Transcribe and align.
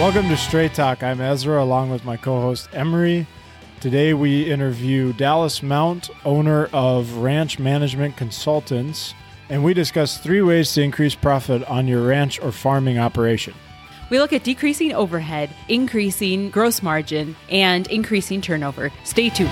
Welcome 0.00 0.28
to 0.30 0.36
Straight 0.38 0.72
Talk. 0.72 1.02
I'm 1.02 1.20
Ezra 1.20 1.62
along 1.62 1.90
with 1.90 2.06
my 2.06 2.16
co 2.16 2.40
host 2.40 2.70
Emery. 2.72 3.26
Today 3.80 4.14
we 4.14 4.50
interview 4.50 5.12
Dallas 5.12 5.62
Mount, 5.62 6.08
owner 6.24 6.70
of 6.72 7.18
Ranch 7.18 7.58
Management 7.58 8.16
Consultants, 8.16 9.12
and 9.50 9.62
we 9.62 9.74
discuss 9.74 10.16
three 10.16 10.40
ways 10.40 10.72
to 10.72 10.82
increase 10.82 11.14
profit 11.14 11.62
on 11.64 11.86
your 11.86 12.00
ranch 12.06 12.40
or 12.40 12.50
farming 12.50 12.98
operation. 12.98 13.52
We 14.08 14.18
look 14.18 14.32
at 14.32 14.42
decreasing 14.42 14.94
overhead, 14.94 15.50
increasing 15.68 16.48
gross 16.48 16.82
margin, 16.82 17.36
and 17.50 17.86
increasing 17.88 18.40
turnover. 18.40 18.90
Stay 19.04 19.28
tuned. 19.28 19.50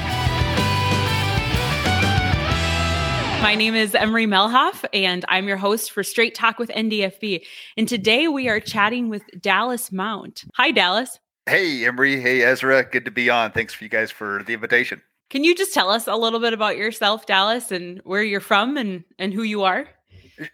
My 3.40 3.54
name 3.54 3.76
is 3.76 3.94
Emery 3.94 4.26
Melhoff, 4.26 4.84
and 4.92 5.24
I'm 5.28 5.46
your 5.46 5.56
host 5.56 5.92
for 5.92 6.02
Straight 6.02 6.34
Talk 6.34 6.58
with 6.58 6.70
NDFB. 6.70 7.46
And 7.76 7.88
today 7.88 8.26
we 8.26 8.48
are 8.48 8.58
chatting 8.58 9.08
with 9.08 9.22
Dallas 9.40 9.92
Mount. 9.92 10.44
Hi, 10.56 10.72
Dallas. 10.72 11.20
Hey, 11.46 11.86
Emery. 11.86 12.20
Hey, 12.20 12.42
Ezra. 12.42 12.82
Good 12.82 13.04
to 13.04 13.12
be 13.12 13.30
on. 13.30 13.52
Thanks 13.52 13.72
for 13.72 13.84
you 13.84 13.90
guys 13.90 14.10
for 14.10 14.42
the 14.44 14.54
invitation. 14.54 15.00
Can 15.30 15.44
you 15.44 15.54
just 15.54 15.72
tell 15.72 15.88
us 15.88 16.08
a 16.08 16.16
little 16.16 16.40
bit 16.40 16.52
about 16.52 16.76
yourself, 16.76 17.26
Dallas, 17.26 17.70
and 17.70 18.00
where 18.04 18.24
you're 18.24 18.40
from 18.40 18.76
and, 18.76 19.04
and 19.20 19.32
who 19.32 19.44
you 19.44 19.62
are? 19.62 19.86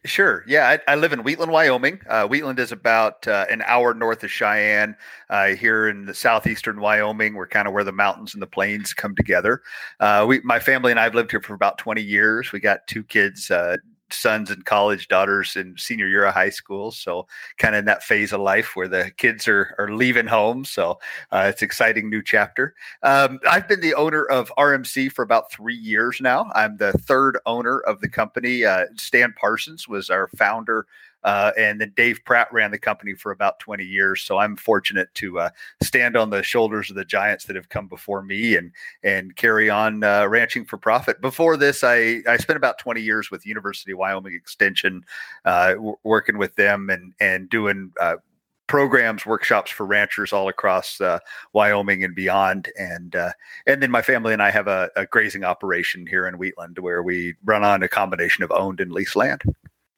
Sure. 0.05 0.45
Yeah, 0.47 0.79
I, 0.89 0.93
I, 0.93 0.95
live 0.95 1.13
in 1.13 1.23
Wheatland, 1.23 1.53
Wyoming. 1.53 2.01
Uh, 2.09 2.27
Wheatland 2.27 2.59
is 2.59 2.73
about 2.73 3.27
uh, 3.29 3.45
an 3.51 3.63
hour 3.67 3.93
north 3.93 4.25
of 4.25 4.31
Cheyenne. 4.31 4.97
Uh, 5.29 5.49
here 5.49 5.89
in 5.89 6.07
the 6.07 6.15
southeastern 6.15 6.81
Wyoming, 6.81 7.35
we're 7.35 7.47
kind 7.47 7.69
of 7.69 7.75
where 7.75 7.85
the 7.85 7.93
mountains 7.93 8.35
and 8.35 8.43
the 8.43 8.47
plains 8.47 8.95
come 8.95 9.15
together. 9.15 9.63
Uh, 10.01 10.25
we, 10.27 10.41
my 10.41 10.59
family 10.59 10.91
and 10.91 10.99
I 11.01 11.05
have 11.05 11.15
lived 11.15 11.31
here 11.31 11.41
for 11.41 11.55
about 11.55 11.79
20 11.79 12.01
years. 12.03 12.53
We 12.53 12.61
got 12.61 12.87
two 12.87 13.03
kids, 13.03 13.51
uh, 13.51 13.77
sons 14.11 14.51
in 14.51 14.63
college, 14.63 15.09
daughters 15.09 15.57
in 15.57 15.77
senior 15.77 16.09
year 16.09 16.25
of 16.25 16.35
high 16.35 16.51
school. 16.51 16.91
So 16.91 17.27
kind 17.59 17.75
of 17.75 17.81
in 17.81 17.85
that 17.87 18.03
phase 18.03 18.33
of 18.33 18.41
life 18.41 18.77
where 18.77 18.89
the 18.89 19.11
kids 19.17 19.49
are 19.49 19.75
are 19.79 19.93
leaving 19.93 20.27
home. 20.27 20.65
So 20.65 20.99
uh, 21.33 21.47
it's 21.53 21.63
exciting 21.63 22.09
new 22.11 22.23
chapter. 22.23 22.75
Um, 23.03 23.41
I've 23.49 23.69
been 23.69 23.81
the 23.81 23.95
owner 23.95 24.25
of 24.25 24.53
RMC 24.59 25.13
for 25.13 25.23
about 25.23 25.51
three 25.51 25.77
years 25.77 26.21
now. 26.21 26.51
I'm 26.55 26.77
the 26.77 26.93
third 26.93 27.39
owner 27.47 27.81
of 27.81 28.01
the 28.01 28.09
company. 28.09 28.65
Uh, 28.65 28.87
Stan 28.97 29.35
Parsons 29.39 29.89
was 29.89 30.11
our 30.11 30.29
founder 30.29 30.87
uh, 31.25 31.53
and 31.59 31.81
then 31.81 31.93
Dave 31.97 32.21
Pratt 32.25 32.53
ran 32.53 32.71
the 32.71 32.79
company 32.79 33.15
for 33.15 33.33
about 33.33 33.59
20 33.61 33.85
years. 33.85 34.23
So 34.23 34.39
I'm 34.39 34.57
fortunate 34.57 35.13
to 35.15 35.41
uh, 35.41 35.51
stand 35.83 36.17
on 36.17 36.31
the 36.31 36.43
shoulders 36.43 36.91
of 36.91 36.97
the 36.97 37.05
giants 37.05 37.45
that 37.47 37.57
have 37.57 37.69
come 37.69 37.89
before 37.89 38.23
me 38.23 38.57
and 38.57 38.71
and 39.03 39.35
carry 39.37 39.71
on 39.71 40.05
uh, 40.05 40.27
ranching 40.27 40.65
for 40.65 40.77
profit. 40.77 41.21
Before 41.21 41.57
this, 41.57 41.83
I 41.83 42.23
I 42.29 42.37
spent 42.37 42.57
about 42.57 42.79
20 42.79 43.01
years 43.01 43.31
with 43.31 43.47
University 43.47 43.93
of 43.93 43.99
Wyoming 43.99 44.35
Extension, 44.35 45.05
uh, 45.45 45.75
w- 45.75 45.97
working 46.05 46.39
with 46.39 46.55
them 46.57 46.91
and 46.91 47.15
and 47.21 47.49
doing 47.49 47.93
uh, 48.01 48.17
programs, 48.67 49.27
workshops 49.27 49.71
for 49.71 49.87
ranchers 49.87 50.33
all 50.33 50.49
across 50.49 51.01
uh, 51.01 51.19
Wyoming 51.53 52.05
and 52.05 52.15
beyond. 52.15 52.71
And 52.79 53.15
uh, 53.15 53.33
and 53.67 53.83
then 53.83 53.91
my 53.91 54.03
family 54.03 54.33
and 54.33 54.43
I 54.43 54.51
have 54.51 54.69
a, 54.69 54.91
a, 54.97 55.07
grazing 55.07 55.45
operation 55.45 56.07
here 56.07 56.27
in 56.27 56.39
Wheatland 56.39 56.79
where 56.79 57.03
we 57.03 57.35
run 57.45 57.65
on 57.65 57.83
a 57.83 57.89
combination 57.89 58.45
of 58.45 58.51
owned 58.53 58.81
and 58.81 58.93
leased 58.93 59.17
land. 59.17 59.43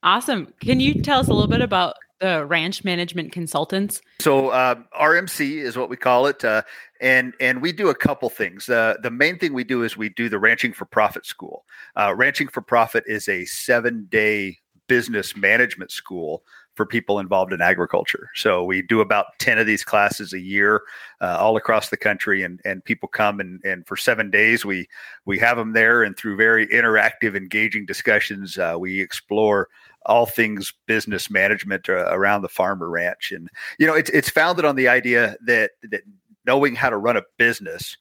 Awesome. 0.06 0.54
Can 0.60 0.78
you 0.78 1.02
tell 1.02 1.18
us 1.18 1.26
a 1.26 1.32
little 1.32 1.48
bit 1.48 1.60
about 1.60 1.96
the 2.20 2.46
ranch 2.46 2.84
management 2.84 3.32
consultants? 3.32 4.00
So 4.20 4.50
uh, 4.50 4.76
RMC 4.98 5.56
is 5.56 5.76
what 5.76 5.90
we 5.90 5.96
call 5.96 6.26
it, 6.26 6.44
uh, 6.44 6.62
and 7.00 7.34
and 7.40 7.60
we 7.60 7.72
do 7.72 7.88
a 7.88 7.94
couple 7.94 8.30
things. 8.30 8.68
Uh, 8.68 8.94
the 9.02 9.10
main 9.10 9.36
thing 9.36 9.52
we 9.52 9.64
do 9.64 9.82
is 9.82 9.96
we 9.96 10.08
do 10.08 10.28
the 10.28 10.38
Ranching 10.38 10.72
for 10.72 10.84
Profit 10.84 11.26
School. 11.26 11.64
Uh, 11.96 12.14
ranching 12.14 12.46
for 12.46 12.60
Profit 12.60 13.02
is 13.08 13.28
a 13.28 13.46
seven 13.46 14.06
day 14.08 14.58
business 14.86 15.36
management 15.36 15.90
school 15.90 16.44
for 16.76 16.86
people 16.86 17.18
involved 17.18 17.52
in 17.52 17.62
agriculture. 17.62 18.28
So 18.34 18.62
we 18.62 18.82
do 18.82 19.00
about 19.00 19.38
10 19.38 19.58
of 19.58 19.66
these 19.66 19.82
classes 19.82 20.32
a 20.34 20.38
year 20.38 20.82
uh, 21.20 21.38
all 21.40 21.56
across 21.56 21.88
the 21.88 21.96
country 21.96 22.42
and, 22.42 22.60
and 22.64 22.84
people 22.84 23.08
come 23.08 23.40
and, 23.40 23.60
and 23.64 23.86
for 23.86 23.96
seven 23.96 24.30
days 24.30 24.64
we 24.64 24.86
we 25.24 25.38
have 25.38 25.56
them 25.56 25.72
there 25.72 26.02
and 26.02 26.16
through 26.16 26.36
very 26.36 26.66
interactive 26.68 27.34
engaging 27.34 27.86
discussions 27.86 28.58
uh, 28.58 28.76
we 28.78 29.00
explore 29.00 29.68
all 30.06 30.26
things 30.26 30.72
business 30.86 31.30
management 31.30 31.88
uh, 31.88 32.06
around 32.10 32.42
the 32.42 32.48
farmer 32.48 32.88
ranch. 32.88 33.32
And 33.32 33.48
you 33.78 33.86
know 33.86 33.94
it's, 33.94 34.10
it's 34.10 34.30
founded 34.30 34.64
on 34.64 34.76
the 34.76 34.88
idea 34.88 35.36
that 35.46 35.72
that 35.90 36.02
knowing 36.46 36.74
how 36.74 36.90
to 36.90 36.96
run 36.96 37.16
a 37.16 37.22
business 37.38 37.96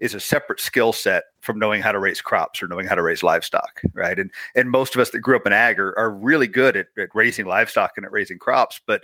is 0.00 0.14
a 0.14 0.20
separate 0.20 0.60
skill 0.60 0.92
set 0.92 1.24
from 1.40 1.58
knowing 1.58 1.82
how 1.82 1.92
to 1.92 1.98
raise 1.98 2.20
crops 2.20 2.62
or 2.62 2.68
knowing 2.68 2.86
how 2.86 2.94
to 2.94 3.02
raise 3.02 3.22
livestock, 3.22 3.80
right? 3.92 4.18
And 4.18 4.30
and 4.54 4.70
most 4.70 4.94
of 4.94 5.00
us 5.00 5.10
that 5.10 5.20
grew 5.20 5.36
up 5.36 5.46
in 5.46 5.52
ag 5.52 5.78
are, 5.78 5.96
are 5.98 6.10
really 6.10 6.46
good 6.46 6.76
at, 6.76 6.88
at 6.98 7.08
raising 7.14 7.46
livestock 7.46 7.92
and 7.96 8.04
at 8.04 8.12
raising 8.12 8.38
crops, 8.38 8.80
but 8.86 9.02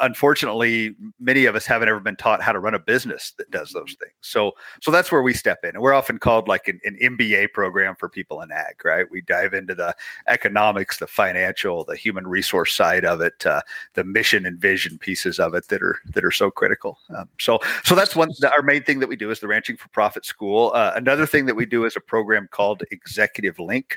unfortunately, 0.00 0.94
many 1.18 1.46
of 1.46 1.56
us 1.56 1.66
haven't 1.66 1.88
ever 1.88 2.00
been 2.00 2.16
taught 2.16 2.42
how 2.42 2.52
to 2.52 2.58
run 2.58 2.74
a 2.74 2.78
business 2.78 3.32
that 3.38 3.50
does 3.50 3.70
those 3.70 3.96
things. 3.98 4.12
So 4.20 4.52
so 4.80 4.90
that's 4.90 5.10
where 5.10 5.22
we 5.22 5.34
step 5.34 5.64
in, 5.64 5.70
and 5.70 5.80
we're 5.80 5.94
often 5.94 6.18
called 6.18 6.48
like 6.48 6.68
an, 6.68 6.80
an 6.84 6.98
MBA 7.02 7.52
program 7.52 7.96
for 7.96 8.08
people 8.08 8.42
in 8.42 8.52
ag, 8.52 8.84
right? 8.84 9.06
We 9.10 9.22
dive 9.22 9.54
into 9.54 9.74
the 9.74 9.94
economics, 10.28 10.98
the 10.98 11.06
financial, 11.06 11.84
the 11.84 11.96
human 11.96 12.26
resource 12.26 12.74
side 12.74 13.04
of 13.04 13.20
it, 13.20 13.44
uh, 13.46 13.62
the 13.94 14.04
mission 14.04 14.46
and 14.46 14.58
vision 14.58 14.98
pieces 14.98 15.38
of 15.38 15.54
it 15.54 15.68
that 15.68 15.82
are 15.82 15.98
that 16.14 16.24
are 16.24 16.30
so 16.30 16.50
critical. 16.50 16.98
Um, 17.16 17.28
so 17.38 17.58
so 17.84 17.94
that's 17.94 18.14
one 18.14 18.30
our 18.44 18.62
main 18.62 18.82
thing 18.82 19.00
that 19.00 19.08
we 19.08 19.16
do 19.16 19.30
is 19.30 19.40
the 19.40 19.48
Ranching 19.48 19.76
for 19.76 19.88
Profit 19.88 20.24
School. 20.24 20.72
Uh, 20.74 20.92
another 20.94 21.26
thing 21.26 21.46
that 21.46 21.56
we 21.56 21.66
do 21.70 21.84
is 21.86 21.96
a 21.96 22.00
program 22.00 22.48
called 22.50 22.82
Executive 22.90 23.58
Link. 23.58 23.96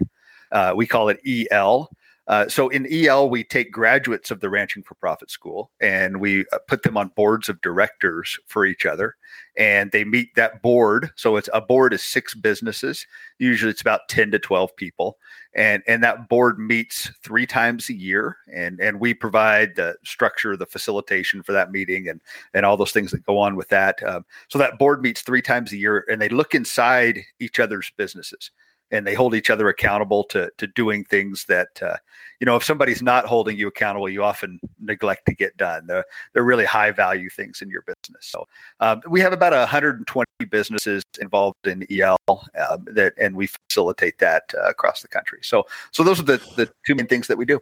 Uh, 0.51 0.73
we 0.75 0.87
call 0.87 1.09
it 1.09 1.19
EL. 1.27 1.89
Uh, 2.27 2.47
so 2.47 2.69
in 2.69 2.87
EL, 2.89 3.29
we 3.29 3.43
take 3.43 3.71
graduates 3.71 4.31
of 4.31 4.39
the 4.39 4.49
Ranching 4.49 4.81
for 4.83 4.95
Profit 4.95 5.29
School 5.29 5.71
and 5.81 6.21
we 6.21 6.45
uh, 6.53 6.59
put 6.69 6.83
them 6.83 6.95
on 6.95 7.09
boards 7.15 7.49
of 7.49 7.59
directors 7.61 8.39
for 8.47 8.65
each 8.65 8.85
other, 8.85 9.15
and 9.57 9.91
they 9.91 10.05
meet 10.05 10.33
that 10.35 10.61
board. 10.61 11.11
So 11.17 11.35
it's 11.35 11.49
a 11.53 11.59
board 11.59 11.91
is 11.93 12.01
six 12.01 12.33
businesses. 12.33 13.05
Usually, 13.39 13.71
it's 13.71 13.81
about 13.81 14.07
ten 14.07 14.31
to 14.31 14.39
twelve 14.39 14.73
people, 14.77 15.17
and 15.53 15.83
and 15.85 16.01
that 16.03 16.29
board 16.29 16.59
meets 16.59 17.11
three 17.23 17.45
times 17.45 17.89
a 17.89 17.93
year, 17.93 18.37
and 18.53 18.79
and 18.79 19.01
we 19.01 19.13
provide 19.13 19.75
the 19.75 19.95
structure, 20.05 20.55
the 20.55 20.65
facilitation 20.65 21.43
for 21.43 21.51
that 21.51 21.71
meeting, 21.71 22.07
and 22.07 22.21
and 22.53 22.65
all 22.65 22.77
those 22.77 22.93
things 22.93 23.11
that 23.11 23.25
go 23.25 23.37
on 23.37 23.57
with 23.57 23.67
that. 23.67 24.01
Um, 24.03 24.23
so 24.47 24.57
that 24.59 24.79
board 24.79 25.01
meets 25.01 25.21
three 25.21 25.41
times 25.41 25.73
a 25.73 25.77
year, 25.77 26.05
and 26.09 26.21
they 26.21 26.29
look 26.29 26.55
inside 26.55 27.19
each 27.39 27.59
other's 27.59 27.91
businesses 27.97 28.51
and 28.93 29.05
they 29.07 29.15
hold 29.15 29.35
each 29.35 29.49
other 29.49 29.67
accountable 29.67 30.23
to 30.25 30.49
to 30.57 30.67
doing 30.67 31.03
things 31.03 31.45
that 31.45 31.81
uh, 31.81 31.97
you 32.39 32.45
know 32.45 32.55
if 32.55 32.63
somebody's 32.63 33.01
not 33.01 33.25
holding 33.25 33.57
you 33.57 33.67
accountable 33.67 34.07
you 34.07 34.23
often 34.23 34.59
neglect 34.79 35.25
to 35.25 35.33
get 35.33 35.57
done. 35.57 35.87
They're, 35.87 36.05
they're 36.33 36.43
really 36.43 36.65
high 36.65 36.91
value 36.91 37.29
things 37.29 37.61
in 37.61 37.69
your 37.69 37.81
business. 37.81 38.27
So 38.27 38.47
um, 38.79 39.01
we 39.09 39.19
have 39.21 39.33
about 39.33 39.53
120 39.53 40.25
businesses 40.49 41.03
involved 41.19 41.65
in 41.65 41.85
el 41.99 42.17
um, 42.29 42.85
that 42.91 43.13
and 43.19 43.35
we 43.35 43.47
facilitate 43.69 44.19
that 44.19 44.43
uh, 44.55 44.69
across 44.69 45.01
the 45.01 45.07
country. 45.07 45.39
So 45.41 45.65
so 45.91 46.03
those 46.03 46.19
are 46.19 46.23
the 46.23 46.37
the 46.55 46.69
two 46.85 46.95
main 46.95 47.07
things 47.07 47.27
that 47.27 47.37
we 47.37 47.45
do. 47.45 47.59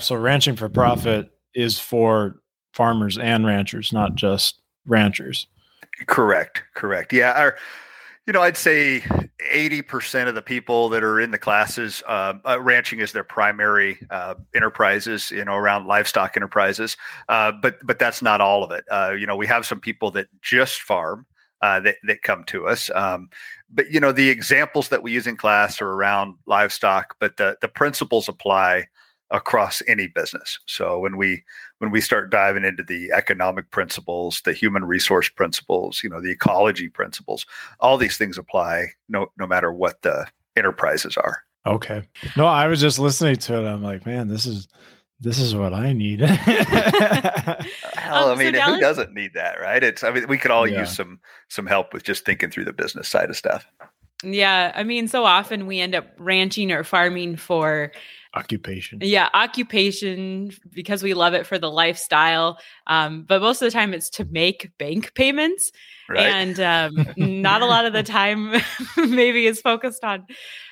So 0.00 0.16
ranching 0.16 0.56
for 0.56 0.68
profit 0.68 1.30
is 1.54 1.78
for 1.78 2.40
farmers 2.74 3.18
and 3.18 3.46
ranchers 3.46 3.92
not 3.92 4.16
just 4.16 4.60
ranchers. 4.86 5.46
Correct 6.06 6.62
correct. 6.74 7.12
Yeah 7.12 7.32
our 7.32 7.56
you 8.26 8.32
know, 8.32 8.42
I'd 8.42 8.56
say 8.56 9.00
80% 9.52 10.28
of 10.28 10.34
the 10.34 10.42
people 10.42 10.88
that 10.90 11.02
are 11.02 11.20
in 11.20 11.32
the 11.32 11.38
classes, 11.38 12.02
uh, 12.06 12.34
uh, 12.46 12.60
ranching 12.60 13.00
is 13.00 13.12
their 13.12 13.24
primary 13.24 13.98
uh, 14.10 14.34
enterprises, 14.54 15.30
you 15.30 15.44
know, 15.44 15.54
around 15.54 15.86
livestock 15.86 16.36
enterprises. 16.36 16.96
Uh, 17.28 17.50
but 17.50 17.84
but 17.84 17.98
that's 17.98 18.22
not 18.22 18.40
all 18.40 18.62
of 18.62 18.70
it. 18.70 18.84
Uh, 18.90 19.14
you 19.18 19.26
know, 19.26 19.36
we 19.36 19.46
have 19.46 19.66
some 19.66 19.80
people 19.80 20.10
that 20.12 20.28
just 20.40 20.82
farm 20.82 21.26
uh, 21.62 21.80
that, 21.80 21.96
that 22.04 22.22
come 22.22 22.44
to 22.44 22.66
us. 22.66 22.90
Um, 22.94 23.30
but, 23.70 23.90
you 23.90 24.00
know, 24.00 24.12
the 24.12 24.28
examples 24.28 24.88
that 24.90 25.02
we 25.02 25.12
use 25.12 25.26
in 25.26 25.36
class 25.36 25.80
are 25.80 25.88
around 25.88 26.34
livestock, 26.46 27.16
but 27.18 27.36
the, 27.36 27.56
the 27.60 27.68
principles 27.68 28.28
apply 28.28 28.88
across 29.32 29.82
any 29.88 30.06
business. 30.06 30.60
So 30.66 30.98
when 31.00 31.16
we 31.16 31.42
when 31.78 31.90
we 31.90 32.00
start 32.00 32.30
diving 32.30 32.64
into 32.64 32.84
the 32.84 33.10
economic 33.12 33.70
principles, 33.70 34.42
the 34.44 34.52
human 34.52 34.84
resource 34.84 35.28
principles, 35.28 36.02
you 36.04 36.10
know, 36.10 36.20
the 36.20 36.30
ecology 36.30 36.88
principles, 36.88 37.46
all 37.80 37.98
these 37.98 38.16
things 38.16 38.38
apply 38.38 38.88
no 39.08 39.26
no 39.38 39.46
matter 39.46 39.72
what 39.72 40.02
the 40.02 40.26
enterprises 40.56 41.16
are. 41.16 41.42
Okay. 41.66 42.02
No, 42.36 42.46
I 42.46 42.66
was 42.66 42.80
just 42.80 42.98
listening 42.98 43.36
to 43.36 43.56
it. 43.56 43.68
I'm 43.68 43.82
like, 43.82 44.06
man, 44.06 44.28
this 44.28 44.46
is 44.46 44.68
this 45.20 45.38
is 45.38 45.54
what 45.54 45.72
I 45.72 45.92
need. 45.92 46.22
Um, 48.04 48.24
well, 48.24 48.32
I 48.32 48.34
mean, 48.34 48.54
so 48.54 48.60
who 48.60 48.80
doesn't 48.80 49.14
need 49.14 49.32
that, 49.34 49.58
right? 49.58 49.82
It's 49.82 50.04
I 50.04 50.10
mean, 50.10 50.28
we 50.28 50.36
could 50.36 50.50
all 50.50 50.66
yeah. 50.66 50.80
use 50.80 50.94
some 50.94 51.18
some 51.48 51.66
help 51.66 51.94
with 51.94 52.02
just 52.02 52.26
thinking 52.26 52.50
through 52.50 52.66
the 52.66 52.72
business 52.72 53.08
side 53.08 53.30
of 53.30 53.36
stuff. 53.38 53.66
Yeah, 54.22 54.72
I 54.74 54.82
mean, 54.82 55.08
so 55.08 55.24
often 55.24 55.66
we 55.66 55.80
end 55.80 55.94
up 55.94 56.08
ranching 56.18 56.72
or 56.72 56.84
farming 56.84 57.36
for 57.36 57.90
occupation. 58.34 58.98
Yeah, 59.02 59.28
occupation 59.34 60.52
because 60.72 61.02
we 61.02 61.14
love 61.14 61.34
it 61.34 61.46
for 61.46 61.58
the 61.58 61.70
lifestyle. 61.70 62.58
Um, 62.86 63.24
but 63.24 63.40
most 63.40 63.62
of 63.62 63.66
the 63.66 63.70
time, 63.70 63.94
it's 63.94 64.10
to 64.10 64.24
make 64.24 64.70
bank 64.78 65.14
payments, 65.14 65.72
right. 66.08 66.20
and 66.20 66.60
um, 66.60 67.06
not 67.16 67.62
a 67.62 67.66
lot 67.66 67.84
of 67.84 67.92
the 67.92 68.02
time 68.02 68.54
maybe 68.96 69.46
is 69.46 69.60
focused 69.60 70.04
on 70.04 70.26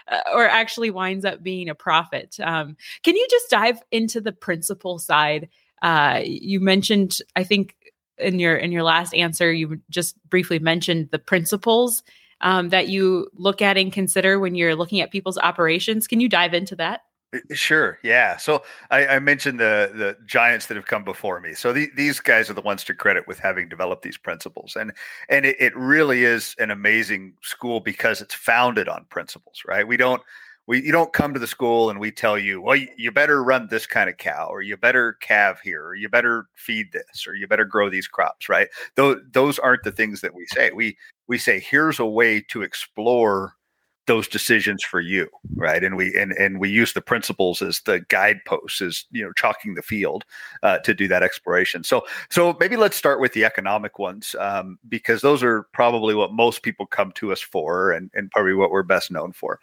uh, 0.09 0.21
or 0.35 0.47
actually 0.49 0.91
winds 0.91 1.25
up 1.25 1.43
being 1.43 1.69
a 1.69 1.75
profit. 1.75 2.39
Um, 2.41 2.77
can 3.03 3.17
you 3.17 3.27
just 3.31 3.51
dive 3.51 3.81
into 3.91 4.21
the 4.21 4.33
principal 4.33 4.99
side? 4.99 5.49
Uh, 5.83 6.21
you 6.25 6.61
mentioned, 6.61 7.19
I 7.37 7.45
think 7.45 7.75
in 8.19 8.39
your 8.39 8.57
in 8.57 8.73
your 8.73 8.83
last 8.83 9.15
answer, 9.15 9.53
you 9.53 9.81
just 9.89 10.17
briefly 10.29 10.59
mentioned 10.59 11.11
the 11.11 11.19
principles 11.19 12.03
um, 12.41 12.71
that 12.71 12.89
you 12.89 13.29
look 13.35 13.63
at 13.63 13.77
and 13.77 13.93
consider 13.93 14.39
when 14.39 14.55
you're 14.55 14.75
looking 14.75 15.01
at 15.01 15.11
people's 15.11 15.39
operations. 15.39 16.07
Can 16.07 16.21
you 16.21 16.29
dive 16.29 16.55
into 16.55 16.77
that? 16.77 17.03
Uh, 17.35 17.39
sure. 17.55 17.99
Yeah. 18.03 18.37
So 18.37 18.63
I, 18.91 19.07
I, 19.07 19.19
mentioned 19.19 19.61
the 19.61 19.93
the 19.95 20.17
giants 20.27 20.67
that 20.67 20.77
have 20.77 20.87
come 20.87 21.05
before 21.05 21.41
me. 21.41 21.55
So 21.55 21.73
the, 21.73 21.91
these 21.97 22.21
guys 22.21 22.51
are 22.51 22.55
the 22.55 22.61
ones 22.61 22.85
to 22.85 22.95
credit 22.95 23.27
with 23.29 23.39
having 23.39 23.69
developed 23.69 24.03
these 24.03 24.19
principles, 24.19 24.77
and 24.77 24.93
and 25.29 25.47
it, 25.47 25.57
it 25.61 25.77
really 25.77 26.25
is 26.25 26.55
an 26.59 26.71
amazing 26.71 27.35
school 27.43 27.81
because 27.81 28.21
it's 28.21 28.35
founded 28.35 28.89
on 28.89 29.07
principles. 29.11 29.63
Right. 29.67 29.87
We 29.87 29.97
don't 29.97 30.23
we 30.67 30.83
you 30.83 30.93
don't 30.93 31.13
come 31.13 31.35
to 31.35 31.41
the 31.41 31.47
school 31.47 31.91
and 31.91 31.99
we 31.99 32.11
tell 32.11 32.39
you, 32.39 32.61
well, 32.61 32.77
you, 32.77 32.89
you 32.97 33.11
better 33.11 33.43
run 33.43 33.69
this 33.71 33.87
kind 33.87 34.11
of 34.11 34.17
cow, 34.19 34.49
or 34.51 34.63
you 34.63 34.77
better 34.77 35.15
calve 35.21 35.61
here, 35.61 35.85
or 35.85 35.95
you 35.95 36.09
better 36.09 36.47
feed 36.55 36.93
this, 36.93 37.27
or 37.27 37.35
you 37.35 37.47
better 37.47 37.65
grow 37.65 37.91
these 37.91 38.09
crops, 38.09 38.49
right? 38.49 38.69
Those 38.97 39.21
those 39.33 39.59
aren't 39.59 39.85
the 39.85 39.93
things 39.93 40.21
that 40.21 40.35
we 40.35 40.47
say. 40.47 40.71
We 40.73 40.97
we 41.29 41.39
say 41.39 41.61
here's 41.61 41.99
a 41.99 42.07
way 42.07 42.41
to 42.49 42.63
explore 42.63 43.55
those 44.11 44.27
decisions 44.27 44.83
for 44.83 45.01
you 45.01 45.29
right? 45.61 45.85
And 45.85 45.97
we 45.97 46.15
and 46.17 46.33
and 46.33 46.59
we 46.59 46.71
use 46.71 46.93
the 46.93 47.01
principles 47.01 47.63
as 47.63 47.81
the 47.81 48.01
guideposts 48.09 48.81
as 48.81 49.05
you 49.11 49.25
know 49.25 49.33
chalking 49.37 49.75
the 49.75 49.83
field 49.83 50.25
uh, 50.63 50.79
to 50.79 50.95
do 50.95 51.07
that 51.09 51.23
exploration. 51.23 51.85
So 51.85 52.05
so 52.31 52.57
maybe 52.59 52.77
let's 52.77 52.97
start 52.97 53.21
with 53.21 53.33
the 53.33 53.45
economic 53.45 53.99
ones 53.99 54.35
um, 54.39 54.79
because 54.89 55.21
those 55.21 55.43
are 55.43 55.65
probably 55.73 56.15
what 56.15 56.33
most 56.33 56.63
people 56.63 56.87
come 56.87 57.13
to 57.13 57.31
us 57.31 57.41
for 57.41 57.93
and 57.93 58.11
and 58.15 58.31
probably 58.31 58.55
what 58.55 58.71
we're 58.71 58.83
best 58.83 59.11
known 59.11 59.33
for 59.33 59.61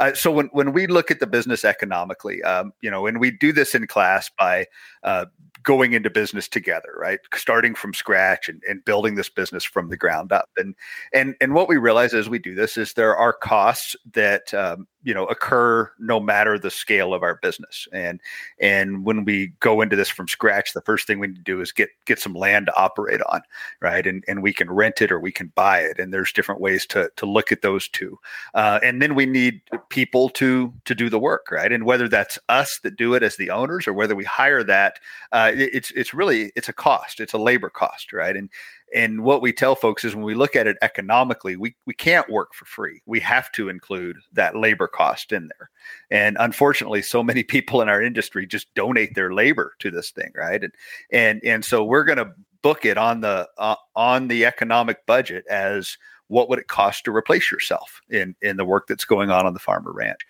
uh, 0.00 0.14
so 0.14 0.30
when, 0.30 0.46
when 0.46 0.72
we 0.72 0.86
look 0.86 1.10
at 1.10 1.20
the 1.20 1.26
business 1.26 1.64
economically, 1.64 2.42
um, 2.42 2.72
you 2.80 2.90
know, 2.90 3.06
and 3.06 3.20
we 3.20 3.30
do 3.30 3.52
this 3.52 3.74
in 3.74 3.86
class 3.86 4.30
by 4.38 4.66
uh, 5.04 5.26
going 5.62 5.92
into 5.92 6.08
business 6.08 6.48
together, 6.48 6.94
right? 6.96 7.20
Starting 7.34 7.74
from 7.74 7.92
scratch 7.92 8.48
and, 8.48 8.62
and 8.68 8.82
building 8.84 9.14
this 9.14 9.28
business 9.28 9.62
from 9.62 9.90
the 9.90 9.96
ground 9.98 10.32
up. 10.32 10.48
And 10.56 10.74
and 11.12 11.34
and 11.40 11.54
what 11.54 11.68
we 11.68 11.76
realize 11.76 12.14
as 12.14 12.30
we 12.30 12.38
do 12.38 12.54
this 12.54 12.78
is 12.78 12.94
there 12.94 13.14
are 13.14 13.32
costs 13.34 13.94
that 14.14 14.52
um, 14.54 14.86
you 15.02 15.14
know 15.14 15.24
occur 15.26 15.90
no 15.98 16.20
matter 16.20 16.58
the 16.58 16.70
scale 16.70 17.14
of 17.14 17.22
our 17.22 17.36
business 17.36 17.88
and 17.92 18.20
and 18.60 19.04
when 19.04 19.24
we 19.24 19.52
go 19.60 19.80
into 19.80 19.96
this 19.96 20.08
from 20.08 20.28
scratch 20.28 20.72
the 20.72 20.82
first 20.82 21.06
thing 21.06 21.18
we 21.18 21.26
need 21.26 21.36
to 21.36 21.42
do 21.42 21.60
is 21.60 21.72
get 21.72 21.88
get 22.04 22.18
some 22.18 22.34
land 22.34 22.66
to 22.66 22.76
operate 22.76 23.20
on 23.28 23.40
right 23.80 24.06
and 24.06 24.24
and 24.28 24.42
we 24.42 24.52
can 24.52 24.70
rent 24.70 25.00
it 25.00 25.10
or 25.10 25.18
we 25.18 25.32
can 25.32 25.52
buy 25.54 25.80
it 25.80 25.98
and 25.98 26.12
there's 26.12 26.32
different 26.32 26.60
ways 26.60 26.84
to 26.86 27.10
to 27.16 27.26
look 27.26 27.50
at 27.50 27.62
those 27.62 27.88
two 27.88 28.18
uh, 28.54 28.78
and 28.82 29.00
then 29.00 29.14
we 29.14 29.24
need 29.24 29.60
people 29.90 30.28
to 30.28 30.72
to 30.84 30.94
do 30.94 31.10
the 31.10 31.18
work 31.18 31.48
right 31.50 31.72
and 31.72 31.84
whether 31.84 32.08
that's 32.08 32.38
us 32.48 32.80
that 32.82 32.96
do 32.96 33.14
it 33.14 33.22
as 33.22 33.36
the 33.36 33.50
owners 33.50 33.86
or 33.86 33.92
whether 33.92 34.14
we 34.14 34.24
hire 34.24 34.64
that 34.64 34.98
uh, 35.32 35.50
it, 35.54 35.70
it's 35.74 35.90
it's 35.92 36.14
really 36.14 36.50
it's 36.56 36.68
a 36.68 36.72
cost 36.72 37.20
it's 37.20 37.32
a 37.32 37.38
labor 37.38 37.68
cost 37.68 38.12
right 38.12 38.36
and 38.36 38.48
and 38.94 39.22
what 39.22 39.40
we 39.40 39.52
tell 39.52 39.76
folks 39.76 40.04
is 40.04 40.14
when 40.14 40.24
we 40.24 40.34
look 40.34 40.56
at 40.56 40.66
it 40.66 40.76
economically, 40.82 41.56
we, 41.56 41.76
we 41.86 41.94
can't 41.94 42.28
work 42.28 42.54
for 42.54 42.64
free. 42.64 43.02
We 43.06 43.20
have 43.20 43.50
to 43.52 43.68
include 43.68 44.16
that 44.32 44.56
labor 44.56 44.88
cost 44.88 45.32
in 45.32 45.48
there. 45.48 45.70
And 46.10 46.36
unfortunately, 46.40 47.02
so 47.02 47.22
many 47.22 47.42
people 47.44 47.82
in 47.82 47.88
our 47.88 48.02
industry 48.02 48.46
just 48.46 48.72
donate 48.74 49.14
their 49.14 49.32
labor 49.32 49.74
to 49.78 49.90
this 49.90 50.10
thing, 50.10 50.32
right? 50.34 50.62
And 50.62 50.72
and 51.12 51.40
and 51.44 51.64
so 51.64 51.84
we're 51.84 52.04
going 52.04 52.18
to 52.18 52.32
book 52.62 52.84
it 52.84 52.98
on 52.98 53.20
the 53.20 53.48
uh, 53.58 53.76
on 53.94 54.28
the 54.28 54.44
economic 54.44 55.06
budget 55.06 55.44
as 55.48 55.96
what 56.30 56.48
would 56.48 56.60
it 56.60 56.68
cost 56.68 57.04
to 57.04 57.14
replace 57.14 57.50
yourself 57.50 58.00
in 58.08 58.36
in 58.40 58.56
the 58.56 58.64
work 58.64 58.86
that's 58.86 59.04
going 59.04 59.30
on 59.30 59.46
on 59.46 59.52
the 59.52 59.58
farmer 59.58 59.92
ranch? 59.92 60.20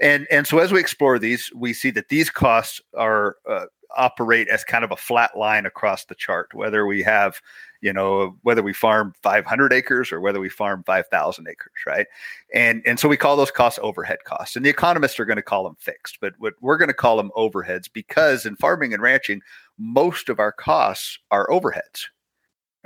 And 0.00 0.26
and 0.30 0.46
so 0.46 0.58
as 0.58 0.72
we 0.72 0.80
explore 0.80 1.18
these 1.18 1.50
we 1.54 1.72
see 1.72 1.90
that 1.90 2.08
these 2.08 2.30
costs 2.30 2.80
are 2.96 3.36
uh, 3.48 3.66
operate 3.96 4.48
as 4.48 4.62
kind 4.62 4.84
of 4.84 4.92
a 4.92 4.96
flat 4.96 5.36
line 5.36 5.66
across 5.66 6.04
the 6.04 6.14
chart 6.14 6.52
whether 6.52 6.86
we 6.86 7.02
have 7.02 7.40
you 7.80 7.92
know 7.92 8.36
whether 8.42 8.62
we 8.62 8.72
farm 8.72 9.14
500 9.22 9.72
acres 9.72 10.12
or 10.12 10.20
whether 10.20 10.38
we 10.38 10.48
farm 10.48 10.84
5000 10.84 11.48
acres 11.48 11.72
right? 11.86 12.06
And 12.54 12.82
and 12.86 13.00
so 13.00 13.08
we 13.08 13.16
call 13.16 13.36
those 13.36 13.50
costs 13.50 13.80
overhead 13.82 14.18
costs 14.24 14.54
and 14.54 14.64
the 14.64 14.70
economists 14.70 15.18
are 15.18 15.24
going 15.24 15.36
to 15.36 15.42
call 15.42 15.64
them 15.64 15.76
fixed 15.80 16.18
but 16.20 16.34
what 16.38 16.54
we're 16.60 16.78
going 16.78 16.88
to 16.88 16.94
call 16.94 17.16
them 17.16 17.32
overheads 17.36 17.92
because 17.92 18.46
in 18.46 18.54
farming 18.54 18.94
and 18.94 19.02
ranching 19.02 19.40
most 19.76 20.28
of 20.28 20.38
our 20.38 20.52
costs 20.52 21.18
are 21.32 21.48
overheads 21.48 22.04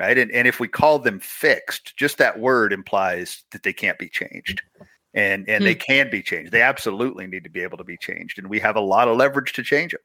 right 0.03 0.19
and, 0.19 0.31
and 0.33 0.47
if 0.47 0.61
we 0.61 0.69
call 0.69 0.99
them 0.99 1.19
fixed 1.21 1.97
just 1.97 2.19
that 2.19 2.39
word 2.39 2.73
implies 2.73 3.45
that 3.51 3.63
they 3.63 3.73
can't 3.73 3.99
be 3.99 4.09
changed 4.09 4.63
and 5.15 5.49
and 5.49 5.63
hmm. 5.63 5.67
they 5.67 5.75
can 5.75 6.11
be 6.11 6.23
changed. 6.23 6.53
They 6.53 6.63
absolutely 6.63 7.27
need 7.27 7.45
to 7.45 7.51
be 7.51 7.61
able 7.61 7.79
to 7.79 7.85
be 7.85 7.97
changed, 7.97 8.39
and 8.39 8.49
we 8.49 8.59
have 8.61 8.77
a 8.77 8.81
lot 8.81 9.09
of 9.09 9.17
leverage 9.17 9.53
to 9.55 9.63
change 9.63 9.93
them. 9.93 10.01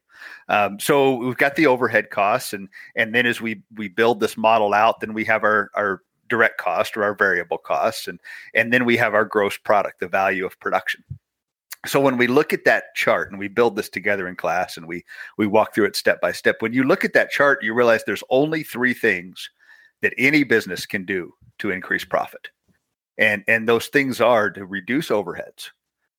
Um, 0.48 0.80
so 0.80 1.14
we've 1.14 1.36
got 1.36 1.56
the 1.56 1.66
overhead 1.66 2.10
costs, 2.10 2.52
and 2.52 2.68
and 2.94 3.14
then 3.14 3.26
as 3.26 3.40
we 3.40 3.62
we 3.76 3.88
build 3.88 4.20
this 4.20 4.36
model 4.36 4.74
out, 4.74 5.00
then 5.00 5.14
we 5.14 5.24
have 5.24 5.44
our 5.44 5.70
our 5.74 6.02
direct 6.28 6.58
cost 6.58 6.96
or 6.96 7.04
our 7.04 7.14
variable 7.14 7.58
costs, 7.58 8.06
and 8.08 8.20
and 8.54 8.72
then 8.72 8.84
we 8.84 8.96
have 8.96 9.14
our 9.14 9.24
gross 9.24 9.56
product, 9.56 10.00
the 10.00 10.08
value 10.08 10.44
of 10.44 10.58
production. 10.60 11.02
So 11.86 12.00
when 12.00 12.18
we 12.18 12.26
look 12.26 12.52
at 12.52 12.64
that 12.64 12.94
chart 12.96 13.30
and 13.30 13.38
we 13.38 13.46
build 13.48 13.76
this 13.76 13.88
together 13.88 14.28
in 14.28 14.36
class 14.36 14.76
and 14.76 14.86
we 14.86 15.04
we 15.38 15.46
walk 15.46 15.74
through 15.74 15.86
it 15.86 15.96
step 15.96 16.20
by 16.20 16.32
step, 16.32 16.60
when 16.60 16.74
you 16.74 16.84
look 16.84 17.04
at 17.04 17.14
that 17.14 17.30
chart, 17.30 17.62
you 17.62 17.72
realize 17.72 18.04
there's 18.04 18.24
only 18.28 18.62
three 18.62 18.92
things 18.92 19.48
that 20.02 20.14
any 20.18 20.44
business 20.44 20.86
can 20.86 21.04
do 21.04 21.32
to 21.58 21.70
increase 21.70 22.04
profit. 22.04 22.48
And 23.18 23.42
and 23.48 23.68
those 23.68 23.88
things 23.88 24.20
are 24.20 24.50
to 24.50 24.64
reduce 24.64 25.08
overheads 25.08 25.70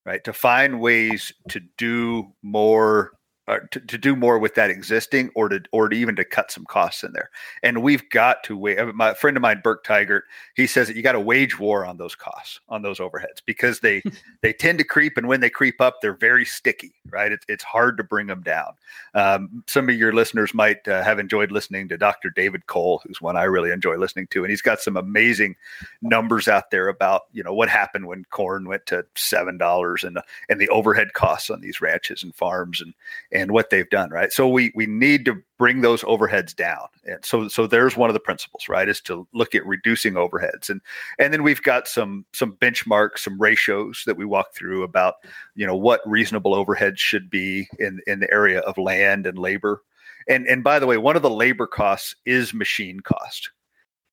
right? 0.09 0.23
To 0.23 0.33
find 0.33 0.79
ways 0.79 1.31
to 1.49 1.61
do 1.77 2.33
more 2.41 3.11
to, 3.57 3.79
to 3.79 3.97
do 3.97 4.15
more 4.15 4.37
with 4.37 4.55
that 4.55 4.69
existing 4.69 5.31
or 5.35 5.49
to 5.49 5.61
or 5.71 5.89
to 5.89 5.95
even 5.95 6.15
to 6.15 6.23
cut 6.23 6.51
some 6.51 6.65
costs 6.65 7.03
in 7.03 7.13
there. 7.13 7.29
And 7.63 7.81
we've 7.81 8.07
got 8.09 8.43
to 8.45 8.55
wait 8.57 8.77
my 8.95 9.13
friend 9.13 9.35
of 9.35 9.41
mine 9.41 9.61
burke 9.63 9.85
Teichert 9.85 10.21
he 10.55 10.67
says 10.67 10.87
that 10.87 10.95
you 10.95 11.01
got 11.01 11.13
to 11.13 11.19
wage 11.19 11.59
war 11.59 11.85
on 11.85 11.97
those 11.97 12.15
costs 12.15 12.59
on 12.69 12.81
those 12.81 12.99
overheads 12.99 13.41
because 13.45 13.79
they 13.79 14.01
they 14.41 14.53
tend 14.53 14.77
to 14.77 14.83
creep 14.83 15.17
and 15.17 15.27
when 15.27 15.39
they 15.39 15.49
creep 15.49 15.81
up 15.81 15.97
they're 16.01 16.13
very 16.13 16.45
sticky 16.45 16.93
right? 17.11 17.31
It's, 17.31 17.45
it's 17.47 17.63
hard 17.63 17.97
to 17.97 18.03
bring 18.03 18.27
them 18.27 18.41
down. 18.41 18.73
Um, 19.13 19.63
some 19.67 19.89
of 19.89 19.95
your 19.95 20.13
listeners 20.13 20.53
might 20.53 20.87
uh, 20.87 21.03
have 21.03 21.19
enjoyed 21.19 21.51
listening 21.51 21.87
to 21.89 21.97
dr 21.97 22.29
david 22.31 22.67
Kohl 22.67 23.01
who's 23.03 23.21
one 23.21 23.35
i 23.37 23.43
really 23.43 23.71
enjoy 23.71 23.97
listening 23.97 24.27
to 24.27 24.43
and 24.43 24.49
he's 24.49 24.61
got 24.61 24.79
some 24.79 24.97
amazing 24.97 25.55
numbers 26.01 26.47
out 26.47 26.71
there 26.71 26.87
about 26.87 27.23
you 27.31 27.43
know 27.43 27.53
what 27.53 27.69
happened 27.69 28.05
when 28.07 28.25
corn 28.29 28.67
went 28.67 28.85
to 28.87 29.05
seven 29.15 29.57
dollars 29.57 30.03
and 30.03 30.19
and 30.49 30.59
the 30.59 30.69
overhead 30.69 31.13
costs 31.13 31.49
on 31.49 31.61
these 31.61 31.81
ranches 31.81 32.23
and 32.23 32.35
farms 32.35 32.81
and 32.81 32.93
and 33.31 33.38
what 33.47 33.69
they've 33.69 33.89
done, 33.89 34.09
right? 34.09 34.31
So 34.31 34.47
we 34.47 34.71
we 34.75 34.85
need 34.85 35.25
to 35.25 35.41
bring 35.57 35.81
those 35.81 36.03
overheads 36.03 36.55
down. 36.55 36.87
And 37.05 37.23
so 37.23 37.47
so 37.47 37.67
there's 37.67 37.97
one 37.97 38.09
of 38.09 38.13
the 38.13 38.19
principles, 38.19 38.67
right? 38.67 38.87
Is 38.89 39.01
to 39.01 39.27
look 39.33 39.55
at 39.55 39.65
reducing 39.65 40.13
overheads. 40.13 40.69
And 40.69 40.81
and 41.17 41.33
then 41.33 41.43
we've 41.43 41.61
got 41.61 41.87
some 41.87 42.25
some 42.33 42.53
benchmarks, 42.53 43.19
some 43.19 43.39
ratios 43.39 44.03
that 44.05 44.17
we 44.17 44.25
walk 44.25 44.53
through 44.53 44.83
about, 44.83 45.15
you 45.55 45.65
know, 45.65 45.75
what 45.75 46.01
reasonable 46.05 46.53
overheads 46.53 46.97
should 46.97 47.29
be 47.29 47.67
in 47.79 47.99
in 48.07 48.19
the 48.19 48.31
area 48.31 48.59
of 48.61 48.77
land 48.77 49.25
and 49.25 49.37
labor. 49.37 49.81
And 50.27 50.47
and 50.47 50.63
by 50.63 50.79
the 50.79 50.87
way, 50.87 50.97
one 50.97 51.15
of 51.15 51.21
the 51.21 51.29
labor 51.29 51.67
costs 51.67 52.15
is 52.25 52.53
machine 52.53 52.99
cost. 52.99 53.49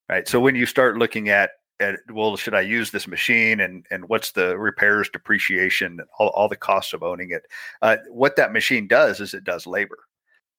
Right? 0.09 0.29
So 0.29 0.39
when 0.39 0.55
you 0.55 0.67
start 0.67 0.99
looking 0.99 1.29
at 1.29 1.51
at, 1.81 1.97
well, 2.13 2.37
should 2.37 2.55
I 2.55 2.63
use 2.63 2.91
this 2.91 3.07
machine 3.07 3.61
and 3.61 3.85
and 3.91 4.09
what's 4.09 4.33
the 4.33 4.57
repairs, 4.59 5.09
depreciation, 5.11 6.01
all, 6.19 6.29
all 6.29 6.49
the 6.49 6.57
costs 6.57 6.93
of 6.93 7.03
owning 7.03 7.31
it? 7.31 7.43
Uh, 7.83 7.97
what 8.09 8.37
that 8.37 8.53
machine 8.53 8.87
does 8.87 9.21
is 9.21 9.35
it 9.35 9.45
does 9.45 9.67
labor, 9.67 9.99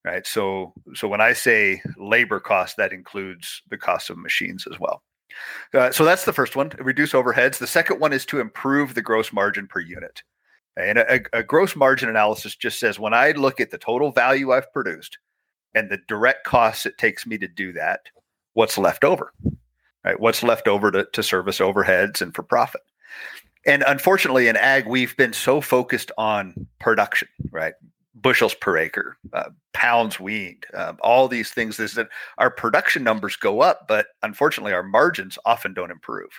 right? 0.06 0.26
So 0.28 0.74
so 0.94 1.08
when 1.08 1.22
I 1.22 1.34
say 1.34 1.82
labor 1.98 2.40
cost, 2.40 2.78
that 2.78 2.94
includes 2.94 3.62
the 3.70 3.78
cost 3.78 4.10
of 4.10 4.18
machines 4.18 4.68
as 4.72 4.80
well. 4.80 5.04
Uh, 5.74 5.92
so 5.92 6.06
that's 6.06 6.26
the 6.26 6.34
first 6.34 6.56
one, 6.56 6.72
reduce 6.80 7.14
overheads. 7.14 7.58
The 7.58 7.68
second 7.68 8.00
one 8.00 8.14
is 8.14 8.26
to 8.28 8.40
improve 8.40 8.94
the 8.94 9.02
gross 9.02 9.34
margin 9.34 9.68
per 9.68 9.80
unit. 9.80 10.24
And 10.78 11.00
a, 11.00 11.22
a 11.34 11.44
gross 11.44 11.76
margin 11.76 12.08
analysis 12.08 12.56
just 12.56 12.80
says 12.80 13.00
when 13.00 13.14
I 13.14 13.32
look 13.32 13.60
at 13.60 13.72
the 13.72 13.78
total 13.78 14.12
value 14.12 14.52
I've 14.52 14.72
produced 14.72 15.18
and 15.74 15.90
the 15.90 15.98
direct 16.08 16.46
costs 16.46 16.86
it 16.86 16.98
takes 16.98 17.26
me 17.26 17.38
to 17.40 17.48
do 17.48 17.74
that, 17.74 18.02
what's 18.54 18.78
left 18.78 19.04
over? 19.04 19.34
Right? 20.04 20.20
What's 20.20 20.44
left 20.44 20.68
over 20.68 20.92
to, 20.92 21.06
to 21.12 21.24
service 21.24 21.60
overheads 21.60 22.22
and 22.22 22.34
for 22.34 22.44
profit. 22.44 22.82
And 23.66 23.84
unfortunately, 23.86 24.48
in 24.48 24.56
ag, 24.56 24.88
we've 24.88 25.16
been 25.18 25.34
so 25.34 25.60
focused 25.60 26.12
on 26.18 26.68
production, 26.80 27.28
right? 27.52 27.74
Bushels 28.16 28.54
per 28.56 28.78
acre, 28.78 29.18
uh, 29.34 29.50
pounds 29.74 30.20
weaned, 30.20 30.66
um, 30.74 30.98
all 31.02 31.28
these 31.28 31.52
things 31.52 31.80
is 31.80 31.94
that 31.94 32.08
our 32.38 32.50
production 32.50 33.04
numbers 33.04 33.36
go 33.36 33.62
up, 33.62 33.88
but 33.88 34.08
unfortunately, 34.24 34.74
our 34.74 34.84
margins 34.84 35.38
often 35.46 35.74
don't 35.74 35.92
improve. 35.92 36.30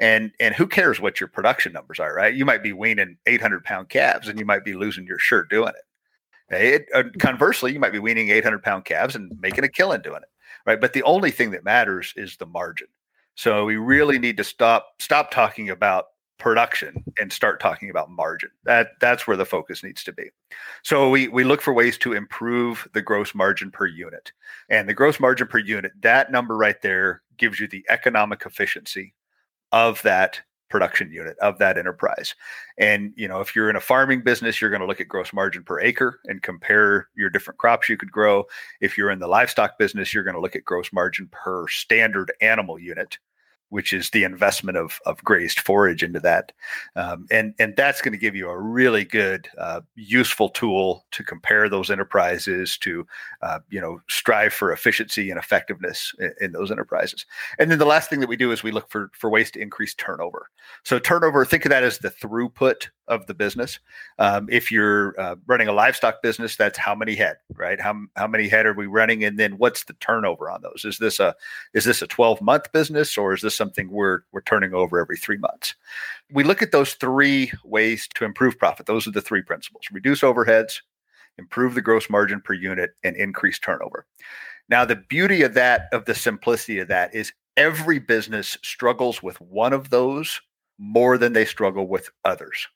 And 0.00 0.32
and 0.40 0.56
who 0.56 0.66
cares 0.66 0.98
what 0.98 1.20
your 1.20 1.28
production 1.28 1.72
numbers 1.72 2.00
are, 2.00 2.12
right? 2.12 2.34
You 2.34 2.44
might 2.44 2.64
be 2.64 2.72
weaning 2.72 3.16
800 3.26 3.62
pound 3.62 3.90
calves, 3.90 4.26
and 4.26 4.40
you 4.40 4.44
might 4.44 4.64
be 4.64 4.74
losing 4.74 5.06
your 5.06 5.20
shirt 5.20 5.48
doing 5.50 5.68
it. 5.68 6.54
It 6.56 6.86
uh, 6.92 7.04
conversely, 7.20 7.72
you 7.72 7.78
might 7.78 7.92
be 7.92 8.00
weaning 8.00 8.30
800 8.30 8.60
pound 8.64 8.86
calves 8.86 9.14
and 9.14 9.30
making 9.40 9.62
a 9.62 9.68
killing 9.68 10.02
doing 10.02 10.22
it 10.22 10.28
right? 10.66 10.80
But 10.80 10.92
the 10.92 11.02
only 11.02 11.30
thing 11.30 11.50
that 11.52 11.64
matters 11.64 12.12
is 12.16 12.36
the 12.36 12.46
margin. 12.46 12.88
So 13.36 13.64
we 13.64 13.76
really 13.76 14.18
need 14.18 14.36
to 14.36 14.44
stop 14.44 14.94
stop 15.00 15.30
talking 15.30 15.70
about 15.70 16.06
production 16.38 17.04
and 17.20 17.32
start 17.32 17.60
talking 17.60 17.90
about 17.90 18.10
margin. 18.10 18.50
That 18.64 18.90
that's 19.00 19.26
where 19.26 19.36
the 19.36 19.44
focus 19.44 19.82
needs 19.82 20.04
to 20.04 20.12
be. 20.12 20.30
So 20.82 21.10
we 21.10 21.28
we 21.28 21.44
look 21.44 21.60
for 21.60 21.72
ways 21.72 21.98
to 21.98 22.12
improve 22.12 22.88
the 22.92 23.02
gross 23.02 23.34
margin 23.34 23.70
per 23.70 23.86
unit. 23.86 24.32
And 24.68 24.88
the 24.88 24.94
gross 24.94 25.18
margin 25.18 25.46
per 25.46 25.58
unit, 25.58 25.92
that 26.02 26.30
number 26.30 26.56
right 26.56 26.80
there 26.82 27.22
gives 27.36 27.58
you 27.58 27.66
the 27.66 27.84
economic 27.88 28.42
efficiency 28.46 29.14
of 29.72 30.00
that 30.02 30.40
production 30.74 31.12
unit 31.12 31.38
of 31.38 31.56
that 31.58 31.78
enterprise. 31.78 32.34
And 32.78 33.12
you 33.14 33.28
know, 33.28 33.40
if 33.40 33.54
you're 33.54 33.70
in 33.70 33.76
a 33.76 33.80
farming 33.80 34.22
business, 34.22 34.60
you're 34.60 34.70
going 34.70 34.80
to 34.80 34.88
look 34.88 35.00
at 35.00 35.06
gross 35.06 35.32
margin 35.32 35.62
per 35.62 35.78
acre 35.78 36.18
and 36.24 36.42
compare 36.42 37.06
your 37.14 37.30
different 37.30 37.58
crops 37.58 37.88
you 37.88 37.96
could 37.96 38.10
grow. 38.10 38.42
If 38.80 38.98
you're 38.98 39.12
in 39.12 39.20
the 39.20 39.28
livestock 39.28 39.78
business, 39.78 40.12
you're 40.12 40.24
going 40.24 40.34
to 40.34 40.40
look 40.40 40.56
at 40.56 40.64
gross 40.64 40.92
margin 40.92 41.28
per 41.30 41.68
standard 41.68 42.32
animal 42.40 42.76
unit 42.76 43.18
which 43.74 43.92
is 43.92 44.10
the 44.10 44.22
investment 44.22 44.78
of, 44.78 45.00
of 45.04 45.18
grazed 45.24 45.58
forage 45.58 46.04
into 46.04 46.20
that. 46.20 46.52
Um, 46.94 47.26
and, 47.32 47.54
and 47.58 47.74
that's 47.74 48.00
going 48.00 48.12
to 48.12 48.18
give 48.18 48.36
you 48.36 48.48
a 48.48 48.56
really 48.56 49.04
good, 49.04 49.48
uh, 49.58 49.80
useful 49.96 50.48
tool 50.48 51.04
to 51.10 51.24
compare 51.24 51.68
those 51.68 51.90
enterprises 51.90 52.78
to, 52.78 53.04
uh, 53.42 53.58
you 53.70 53.80
know, 53.80 54.00
strive 54.08 54.52
for 54.52 54.70
efficiency 54.70 55.28
and 55.28 55.40
effectiveness 55.40 56.14
in, 56.20 56.32
in, 56.40 56.52
those 56.52 56.70
enterprises. 56.70 57.26
And 57.58 57.68
then 57.68 57.80
the 57.80 57.84
last 57.84 58.08
thing 58.08 58.20
that 58.20 58.28
we 58.28 58.36
do 58.36 58.52
is 58.52 58.62
we 58.62 58.70
look 58.70 58.88
for, 58.88 59.10
for 59.12 59.28
ways 59.28 59.50
to 59.50 59.60
increase 59.60 59.92
turnover. 59.92 60.50
So 60.84 61.00
turnover, 61.00 61.44
think 61.44 61.64
of 61.64 61.70
that 61.70 61.82
as 61.82 61.98
the 61.98 62.10
throughput 62.10 62.90
of 63.08 63.26
the 63.26 63.34
business. 63.34 63.80
Um, 64.18 64.48
if 64.50 64.70
you're 64.70 65.18
uh, 65.20 65.36
running 65.46 65.68
a 65.68 65.72
livestock 65.72 66.22
business, 66.22 66.56
that's 66.56 66.78
how 66.78 66.94
many 66.94 67.14
head, 67.14 67.36
right? 67.54 67.80
How, 67.80 67.94
how 68.16 68.26
many 68.26 68.48
head 68.48 68.66
are 68.66 68.72
we 68.72 68.86
running? 68.86 69.24
And 69.24 69.38
then 69.38 69.58
what's 69.58 69.84
the 69.84 69.92
turnover 69.94 70.50
on 70.50 70.62
those? 70.62 70.84
Is 70.84 70.98
this 70.98 71.20
a, 71.20 71.34
is 71.74 71.84
this 71.84 72.02
a 72.02 72.06
12 72.06 72.40
month 72.40 72.72
business 72.72 73.18
or 73.18 73.34
is 73.34 73.42
this 73.42 73.56
something 73.64 73.90
we're, 73.90 74.20
we're 74.32 74.42
turning 74.42 74.74
over 74.74 75.00
every 75.00 75.16
three 75.16 75.38
months? 75.38 75.74
We 76.32 76.44
look 76.44 76.62
at 76.62 76.72
those 76.72 76.94
three 76.94 77.52
ways 77.64 78.08
to 78.14 78.24
improve 78.24 78.58
profit. 78.58 78.86
Those 78.86 79.06
are 79.06 79.12
the 79.12 79.20
three 79.20 79.42
principles, 79.42 79.84
reduce 79.92 80.20
overheads, 80.20 80.80
improve 81.38 81.74
the 81.74 81.82
gross 81.82 82.10
margin 82.10 82.40
per 82.40 82.54
unit 82.54 82.90
and 83.02 83.16
increase 83.16 83.58
turnover. 83.58 84.06
Now, 84.68 84.84
the 84.84 84.96
beauty 84.96 85.42
of 85.42 85.54
that, 85.54 85.88
of 85.92 86.04
the 86.04 86.14
simplicity 86.14 86.78
of 86.78 86.88
that 86.88 87.14
is 87.14 87.32
every 87.56 87.98
business 87.98 88.58
struggles 88.62 89.22
with 89.22 89.40
one 89.40 89.72
of 89.72 89.90
those 89.90 90.40
more 90.78 91.18
than 91.18 91.32
they 91.32 91.44
struggle 91.44 91.86
with 91.86 92.10
others 92.24 92.66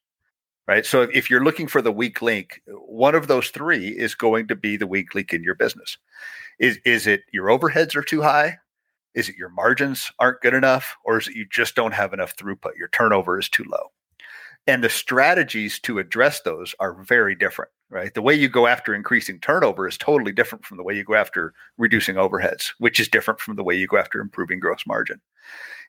right? 0.68 0.84
So 0.84 1.02
if 1.02 1.30
you're 1.30 1.42
looking 1.42 1.66
for 1.66 1.82
the 1.82 1.90
weak 1.90 2.22
link, 2.22 2.60
one 2.66 3.14
of 3.14 3.26
those 3.26 3.48
three 3.48 3.88
is 3.88 4.14
going 4.14 4.46
to 4.48 4.54
be 4.54 4.76
the 4.76 4.86
weak 4.86 5.14
link 5.14 5.32
in 5.32 5.42
your 5.42 5.56
business. 5.56 5.96
Is 6.60 6.78
is 6.84 7.06
it 7.06 7.22
your 7.32 7.46
overheads 7.46 7.96
are 7.96 8.02
too 8.02 8.22
high? 8.22 8.58
Is 9.18 9.28
it 9.28 9.34
your 9.34 9.48
margins 9.48 10.12
aren't 10.20 10.42
good 10.42 10.54
enough, 10.54 10.96
or 11.04 11.18
is 11.18 11.26
it 11.26 11.34
you 11.34 11.44
just 11.50 11.74
don't 11.74 11.92
have 11.92 12.12
enough 12.12 12.36
throughput? 12.36 12.76
Your 12.78 12.86
turnover 12.86 13.36
is 13.36 13.48
too 13.48 13.64
low. 13.64 13.90
And 14.68 14.84
the 14.84 14.88
strategies 14.88 15.80
to 15.80 15.98
address 15.98 16.42
those 16.42 16.72
are 16.78 17.02
very 17.02 17.34
different, 17.34 17.72
right? 17.90 18.14
The 18.14 18.22
way 18.22 18.34
you 18.34 18.48
go 18.48 18.68
after 18.68 18.94
increasing 18.94 19.40
turnover 19.40 19.88
is 19.88 19.98
totally 19.98 20.30
different 20.30 20.64
from 20.64 20.76
the 20.76 20.84
way 20.84 20.94
you 20.94 21.02
go 21.02 21.16
after 21.16 21.52
reducing 21.78 22.14
overheads, 22.14 22.68
which 22.78 23.00
is 23.00 23.08
different 23.08 23.40
from 23.40 23.56
the 23.56 23.64
way 23.64 23.74
you 23.74 23.88
go 23.88 23.96
after 23.96 24.20
improving 24.20 24.60
gross 24.60 24.86
margin 24.86 25.20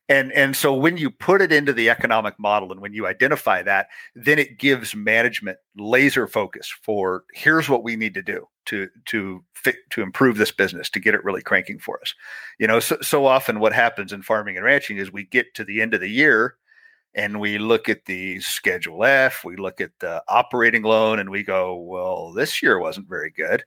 and 0.10 0.34
and 0.34 0.56
so 0.56 0.74
when 0.74 0.98
you 0.98 1.10
put 1.10 1.42
it 1.42 1.54
into 1.54 1.72
the 1.72 1.90
economic 1.90 2.38
model 2.40 2.72
and 2.72 2.82
when 2.82 2.94
you 2.94 3.08
identify 3.08 3.62
that 3.62 3.88
then 4.16 4.40
it 4.40 4.58
gives 4.58 4.96
management 4.96 5.58
laser 5.78 6.28
focus 6.28 6.74
for 6.82 7.24
here's 7.34 7.70
what 7.70 7.84
we 7.84 7.96
need 7.96 8.14
to 8.16 8.22
do 8.22 8.46
to 8.66 8.90
to 9.06 9.44
fit, 9.54 9.78
to 9.92 10.02
improve 10.02 10.38
this 10.38 10.52
business 10.52 10.90
to 10.90 11.00
get 11.00 11.14
it 11.14 11.24
really 11.24 11.42
cranking 11.42 11.80
for 11.80 12.00
us. 12.02 12.14
You 12.60 12.68
know 12.68 12.80
so, 12.80 12.98
so 13.02 13.26
often 13.26 13.60
what 13.60 13.74
happens 13.74 14.12
in 14.12 14.24
farming 14.24 14.58
and 14.58 14.66
ranching 14.66 14.98
is 14.98 15.14
we 15.14 15.26
get 15.26 15.54
to 15.56 15.64
the 15.64 15.82
end 15.82 15.94
of 15.94 16.02
the 16.02 16.10
year 16.10 16.56
and 17.16 17.40
we 17.40 17.58
look 17.58 17.88
at 17.90 18.06
the 18.06 18.40
schedule 18.42 19.04
f 19.06 19.44
we 19.46 19.56
look 19.56 19.80
at 19.80 19.92
the 20.00 20.22
operating 20.28 20.84
loan 20.84 21.20
and 21.20 21.30
we 21.30 21.44
go 21.44 21.76
well 21.78 22.34
this 22.34 22.62
year 22.62 22.80
wasn't 22.80 23.08
very 23.08 23.32
good 23.32 23.64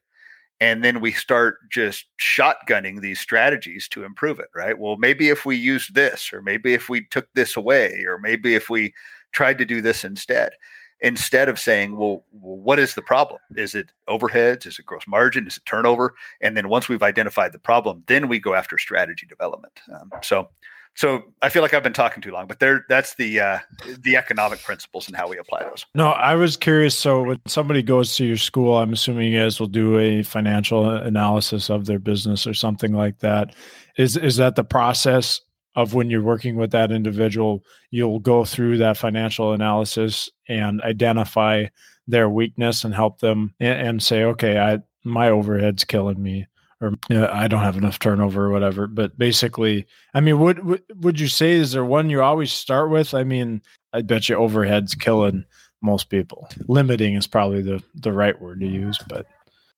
and 0.61 0.85
then 0.85 1.01
we 1.01 1.13
start 1.13 1.59
just 1.71 2.07
shotgunning 2.21 3.01
these 3.01 3.21
strategies 3.21 3.89
to 3.89 4.05
improve 4.05 4.39
it 4.39 4.49
right? 4.55 4.79
Well 4.79 4.97
maybe 4.97 5.29
if 5.29 5.45
we 5.45 5.57
used 5.57 5.95
this 5.95 6.33
or 6.33 6.43
maybe 6.43 6.75
if 6.75 6.89
we 6.89 7.05
took 7.07 7.29
this 7.35 7.57
away 7.57 8.05
or 8.07 8.19
maybe 8.19 8.55
if 8.55 8.71
we 8.71 8.95
tried 9.33 9.59
to 9.59 9.65
do 9.65 9.81
this 9.81 10.05
instead. 10.05 10.53
Instead 11.01 11.49
of 11.49 11.59
saying 11.59 11.97
well, 11.97 12.25
what 12.31 12.79
is 12.79 12.95
the 12.95 13.03
problem? 13.03 13.41
Is 13.57 13.75
it 13.75 13.91
overheads? 14.09 14.67
Is 14.67 14.79
it 14.79 14.87
gross 14.87 15.07
margin? 15.09 15.49
Is 15.49 15.57
it 15.57 15.67
turnover? 15.67 16.15
And 16.41 16.57
then 16.57 16.69
once 16.69 16.89
we've 16.89 17.03
identified 17.03 17.53
the 17.53 17.59
problem 17.59 18.05
then 18.07 18.29
we 18.29 18.39
go 18.39 18.55
after 18.55 18.79
strategy 18.79 19.27
development. 19.27 19.81
Um, 19.93 20.11
so 20.23 20.49
so 20.95 21.23
I 21.41 21.49
feel 21.49 21.63
like 21.63 21.73
I've 21.73 21.83
been 21.83 21.93
talking 21.95 22.23
too 22.23 22.33
long, 22.33 22.47
but 22.47 22.59
there 22.59 22.85
that's 22.89 23.15
the 23.15 23.41
uh, 23.41 23.59
the 24.01 24.17
economic 24.17 24.63
principles 24.63 25.07
and 25.09 25.17
how 25.17 25.29
we 25.29 25.39
apply 25.39 25.63
those. 25.65 25.87
No, 25.95 26.09
I 26.09 26.35
was 26.35 26.57
curious. 26.57 26.97
So 26.97 27.23
when 27.23 27.41
somebody 27.47 27.83
goes 27.83 28.15
to 28.17 28.27
your 28.27 28.37
school, 28.37 28.77
I'm 28.77 28.93
assuming 28.93 29.33
you 29.33 29.41
guys 29.41 29.59
will 29.59 29.69
do 29.69 29.99
a 29.99 30.23
financial 30.23 30.89
analysis 30.91 31.71
of 31.71 31.87
their 31.87 31.99
business 31.99 32.47
or 32.47 32.53
something 32.53 32.93
like 32.93 33.21
that. 33.21 33.55
Is 33.97 34.17
is 34.17 34.37
that 34.37 34.57
the 34.57 34.65
process 34.65 35.41
of 35.75 35.95
when 35.95 36.11
you're 36.11 36.23
working 36.23 36.57
with 36.57 36.73
that 36.73 36.93
individual? 36.93 37.65
You'll 37.91 38.21
go 38.21 38.45
through 38.45 38.79
that 38.79 38.99
financial 38.99 39.53
analysis 39.53 40.29
and 40.49 40.83
identify 40.83 41.67
their 42.07 42.29
weakness 42.29 42.85
and 42.85 42.95
help 42.95 43.21
them 43.21 43.55
and, 43.61 43.89
and 43.89 44.03
say, 44.03 44.25
okay, 44.25 44.59
I 44.59 44.81
my 45.05 45.31
overhead's 45.31 45.85
killing 45.85 46.23
me 46.23 46.47
or 46.83 46.91
you 47.09 47.19
know, 47.19 47.31
I 47.33 47.47
don't 47.47 47.63
have 47.63 47.77
enough 47.77 47.99
turnover 47.99 48.47
or 48.47 48.51
whatever. 48.51 48.87
But 48.87 49.17
basically, 49.17 49.87
I 50.15 50.21
mean, 50.21 50.41
would, 50.41 50.65
would 50.65 50.83
would 50.97 51.21
you 51.21 51.29
say 51.29 51.53
is 51.53 51.73
there 51.73 51.85
one 51.85 52.11
you 52.11 52.21
always 52.21 52.53
start 52.53 52.91
with? 52.91 53.15
I 53.15 53.23
mean, 53.23 53.63
I 53.93 54.03
bet 54.03 54.29
you 54.29 54.35
overhead's 54.35 54.95
killing 54.95 55.45
most 55.81 56.11
people. 56.11 56.49
Limiting 56.67 57.15
is 57.15 57.27
probably 57.27 57.63
the 57.63 57.83
the 57.95 58.13
right 58.13 58.39
word 58.41 58.61
to 58.61 58.67
use, 58.67 58.99
but 59.09 59.27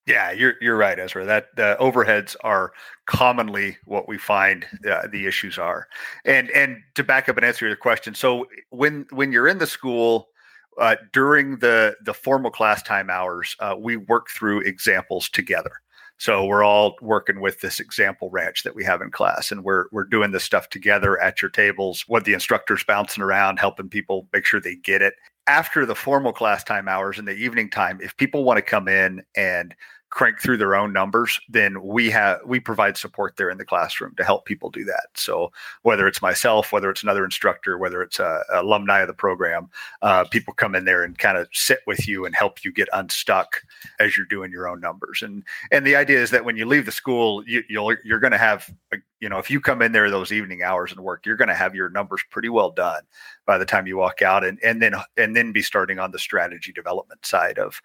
yeah, 0.06 0.32
you're 0.32 0.54
you're 0.61 0.76
right, 0.76 0.99
Ezra. 0.99 1.25
That 1.26 1.54
the 1.56 1.76
overheads 1.78 2.37
are 2.42 2.73
commonly 3.06 3.76
what 3.84 4.08
we 4.08 4.18
find 4.18 4.66
uh, 4.90 5.06
the 5.11 5.26
issues 5.26 5.58
are. 5.58 5.88
And 6.25 6.50
and 6.50 6.78
to 6.94 7.04
back 7.04 7.28
up 7.28 7.37
and 7.37 7.44
answer 7.44 7.66
your 7.66 7.76
question, 7.76 8.14
so 8.14 8.46
when 8.70 9.06
when 9.11 9.30
you're 9.30 9.49
in 9.49 9.58
the 9.58 9.66
school. 9.66 10.28
Uh, 10.76 10.96
during 11.12 11.58
the 11.58 11.94
the 12.02 12.12
formal 12.12 12.50
class 12.50 12.82
time 12.82 13.08
hours, 13.08 13.54
uh, 13.61 13.76
we 13.78 13.96
work 13.96 14.28
through 14.28 14.58
examples 14.62 15.28
together. 15.28 15.70
So 16.18 16.44
we're 16.44 16.64
all 16.64 16.94
working 17.02 17.40
with 17.40 17.61
this 17.61 17.80
example 17.80 18.30
ranch 18.30 18.62
that 18.62 18.75
we 18.75 18.85
have 18.85 19.02
in 19.02 19.11
class, 19.11 19.50
and 19.50 19.64
we're 19.64 19.87
we're 19.90 20.04
doing 20.04 20.30
this 20.30 20.44
stuff 20.44 20.68
together 20.68 21.21
at 21.21 21.42
your 21.42 21.50
tables. 21.50 22.04
What 22.06 22.25
the 22.25 22.35
instructor's 22.35 22.85
bouncing 22.85 23.23
around, 23.23 23.59
helping 23.59 23.88
people 23.88 24.28
make 24.33 24.47
sure 24.47 24.61
they 24.61 24.76
get 24.76 25.02
it. 25.02 25.14
After 25.47 25.85
the 25.85 25.94
formal 25.94 26.33
class 26.33 26.64
time 26.64 26.88
hours 26.88 27.18
in 27.18 27.25
the 27.25 27.35
evening 27.35 27.68
time, 27.68 27.99
if 28.00 28.16
people 28.16 28.44
want 28.44 28.59
to 28.59 28.62
come 28.62 28.88
in 28.88 29.23
and 29.37 29.75
crank 30.14 30.40
through 30.40 30.56
their 30.56 30.76
own 30.76 30.92
numbers, 30.92 31.40
then 31.49 31.83
we 31.83 32.09
have 32.09 32.40
we 32.47 32.61
provide 32.61 32.97
support 32.97 33.37
there 33.37 33.50
in 33.50 33.59
the 33.59 33.64
classroom 33.64 34.14
to 34.14 34.23
help 34.23 34.44
people 34.44 34.71
do 34.71 34.85
that. 34.85 35.09
So 35.14 35.50
whether 35.83 36.06
it's 36.06 36.23
myself, 36.23 36.73
whether 36.73 36.88
it's 36.88 37.02
another 37.02 37.25
instructor, 37.25 37.76
whether 37.78 38.00
it's 38.00 38.21
a, 38.21 38.44
a 38.52 38.62
alumni 38.62 39.00
of 39.00 39.09
the 39.09 39.12
program, 39.14 39.68
uh, 40.02 40.25
people 40.25 40.54
come 40.54 40.76
in 40.76 40.85
there 40.85 41.02
and 41.02 41.18
kind 41.18 41.37
of 41.37 41.49
sit 41.52 41.80
with 41.88 42.06
you 42.06 42.26
and 42.26 42.35
help 42.35 42.64
you 42.64 42.73
get 42.73 42.88
unstuck 42.92 43.62
as 43.99 44.16
you're 44.16 44.25
doing 44.26 44.52
your 44.52 44.68
own 44.68 44.80
numbers. 44.80 45.21
And 45.21 45.42
and 45.73 45.85
the 45.85 45.97
idea 45.97 46.23
is 46.23 46.30
that 46.30 46.44
when 46.44 46.56
you 46.56 46.64
leave 46.64 46.87
the 46.87 46.92
school, 46.92 47.42
you, 47.44 47.64
you'll 47.68 47.97
you're 48.04 48.21
going 48.21 48.30
to 48.30 48.38
have 48.38 48.73
you 49.18 49.28
know 49.28 49.38
if 49.38 49.50
you 49.50 49.61
come 49.61 49.83
in 49.83 49.90
there 49.90 50.11
those 50.12 50.30
evening 50.30 50.62
hours 50.62 50.92
and 50.92 51.00
work, 51.00 51.26
you're 51.26 51.35
going 51.35 51.49
to 51.49 51.54
have 51.54 51.75
your 51.75 51.90
numbers 51.90 52.23
pretty 52.30 52.49
well 52.49 52.71
done 52.71 53.02
by 53.47 53.59
the 53.59 53.66
time 53.66 53.88
you 53.88 53.97
walk 53.97 54.23
out, 54.23 54.44
and 54.44 54.61
and 54.62 54.80
then 54.80 54.94
and 55.16 55.35
then 55.35 55.50
be 55.50 55.62
starting 55.62 55.99
on 55.99 56.12
the 56.12 56.21
strategy 56.21 56.71
development 56.71 57.26
side 57.26 57.59
of 57.59 57.83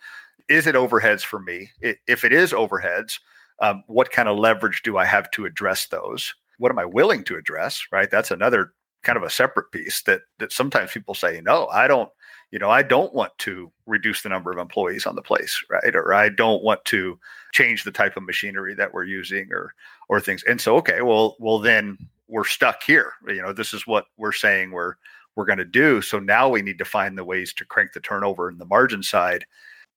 is 0.49 0.67
it 0.67 0.75
overheads 0.75 1.21
for 1.21 1.39
me? 1.39 1.69
If 1.81 2.23
it 2.25 2.33
is 2.33 2.51
overheads, 2.51 3.19
um, 3.61 3.83
what 3.87 4.11
kind 4.11 4.27
of 4.27 4.37
leverage 4.37 4.81
do 4.83 4.97
I 4.97 5.05
have 5.05 5.29
to 5.31 5.45
address 5.45 5.87
those? 5.87 6.33
What 6.57 6.71
am 6.71 6.79
I 6.79 6.85
willing 6.85 7.23
to 7.25 7.37
address? 7.37 7.85
Right. 7.91 8.09
That's 8.09 8.31
another 8.31 8.73
kind 9.03 9.17
of 9.17 9.23
a 9.23 9.29
separate 9.29 9.71
piece 9.71 10.01
that 10.03 10.21
that 10.39 10.51
sometimes 10.51 10.91
people 10.91 11.13
say, 11.13 11.41
no, 11.41 11.67
I 11.67 11.87
don't. 11.87 12.09
You 12.51 12.57
know, 12.57 12.71
I 12.71 12.81
don't 12.81 13.13
want 13.13 13.37
to 13.39 13.71
reduce 13.85 14.23
the 14.23 14.29
number 14.29 14.51
of 14.51 14.57
employees 14.57 15.05
on 15.05 15.15
the 15.15 15.21
place, 15.21 15.63
right? 15.69 15.95
Or 15.95 16.15
I 16.15 16.29
don't 16.29 16.63
want 16.63 16.83
to 16.85 17.19
change 17.53 17.83
the 17.83 17.91
type 17.91 18.17
of 18.17 18.23
machinery 18.23 18.73
that 18.73 18.91
we're 18.91 19.03
using, 19.03 19.49
or 19.51 19.75
or 20.09 20.19
things. 20.19 20.43
And 20.43 20.59
so, 20.59 20.75
okay, 20.77 21.03
well, 21.03 21.35
well, 21.39 21.59
then 21.59 21.95
we're 22.27 22.45
stuck 22.45 22.81
here. 22.81 23.13
You 23.27 23.43
know, 23.43 23.53
this 23.53 23.71
is 23.71 23.85
what 23.85 24.05
we're 24.17 24.31
saying 24.31 24.71
we're 24.71 24.95
we're 25.35 25.45
going 25.45 25.59
to 25.59 25.65
do. 25.65 26.01
So 26.01 26.17
now 26.17 26.49
we 26.49 26.63
need 26.63 26.79
to 26.79 26.85
find 26.85 27.15
the 27.15 27.23
ways 27.23 27.53
to 27.53 27.65
crank 27.65 27.93
the 27.93 27.99
turnover 27.99 28.49
and 28.49 28.59
the 28.59 28.65
margin 28.65 29.03
side 29.03 29.45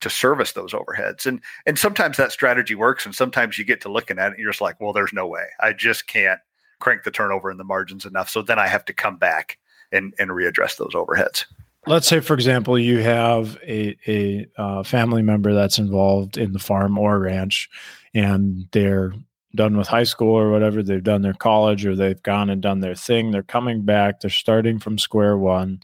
to 0.02 0.10
service 0.10 0.52
those 0.52 0.72
overheads. 0.72 1.26
And 1.26 1.40
and 1.66 1.78
sometimes 1.78 2.16
that 2.18 2.32
strategy 2.32 2.74
works, 2.74 3.06
and 3.06 3.14
sometimes 3.14 3.58
you 3.58 3.64
get 3.64 3.80
to 3.82 3.88
looking 3.88 4.18
at 4.18 4.26
it 4.26 4.34
and 4.34 4.38
you're 4.38 4.52
just 4.52 4.60
like, 4.60 4.80
well, 4.80 4.92
there's 4.92 5.12
no 5.12 5.26
way. 5.26 5.46
I 5.60 5.72
just 5.72 6.06
can't 6.06 6.40
crank 6.80 7.04
the 7.04 7.10
turnover 7.10 7.50
in 7.50 7.58
the 7.58 7.64
margins 7.64 8.04
enough. 8.04 8.28
So 8.28 8.42
then 8.42 8.58
I 8.58 8.68
have 8.68 8.84
to 8.86 8.92
come 8.92 9.16
back 9.16 9.58
and 9.90 10.14
and 10.18 10.30
readdress 10.30 10.76
those 10.76 10.94
overheads. 10.94 11.46
Let's 11.86 12.06
say, 12.06 12.20
for 12.20 12.34
example, 12.34 12.78
you 12.78 12.98
have 12.98 13.58
a 13.66 13.96
a 14.06 14.46
uh, 14.56 14.82
family 14.84 15.22
member 15.22 15.52
that's 15.54 15.78
involved 15.78 16.36
in 16.38 16.52
the 16.52 16.58
farm 16.60 16.98
or 16.98 17.18
ranch, 17.18 17.68
and 18.14 18.68
they're 18.72 19.12
done 19.54 19.76
with 19.76 19.88
high 19.88 20.04
school 20.04 20.34
or 20.34 20.50
whatever. 20.50 20.82
They've 20.82 21.02
done 21.02 21.22
their 21.22 21.34
college 21.34 21.84
or 21.84 21.94
they've 21.94 22.22
gone 22.22 22.50
and 22.50 22.62
done 22.62 22.80
their 22.80 22.94
thing. 22.94 23.30
They're 23.30 23.42
coming 23.42 23.82
back. 23.82 24.20
They're 24.20 24.30
starting 24.30 24.78
from 24.78 24.96
square 24.98 25.36
one 25.36 25.82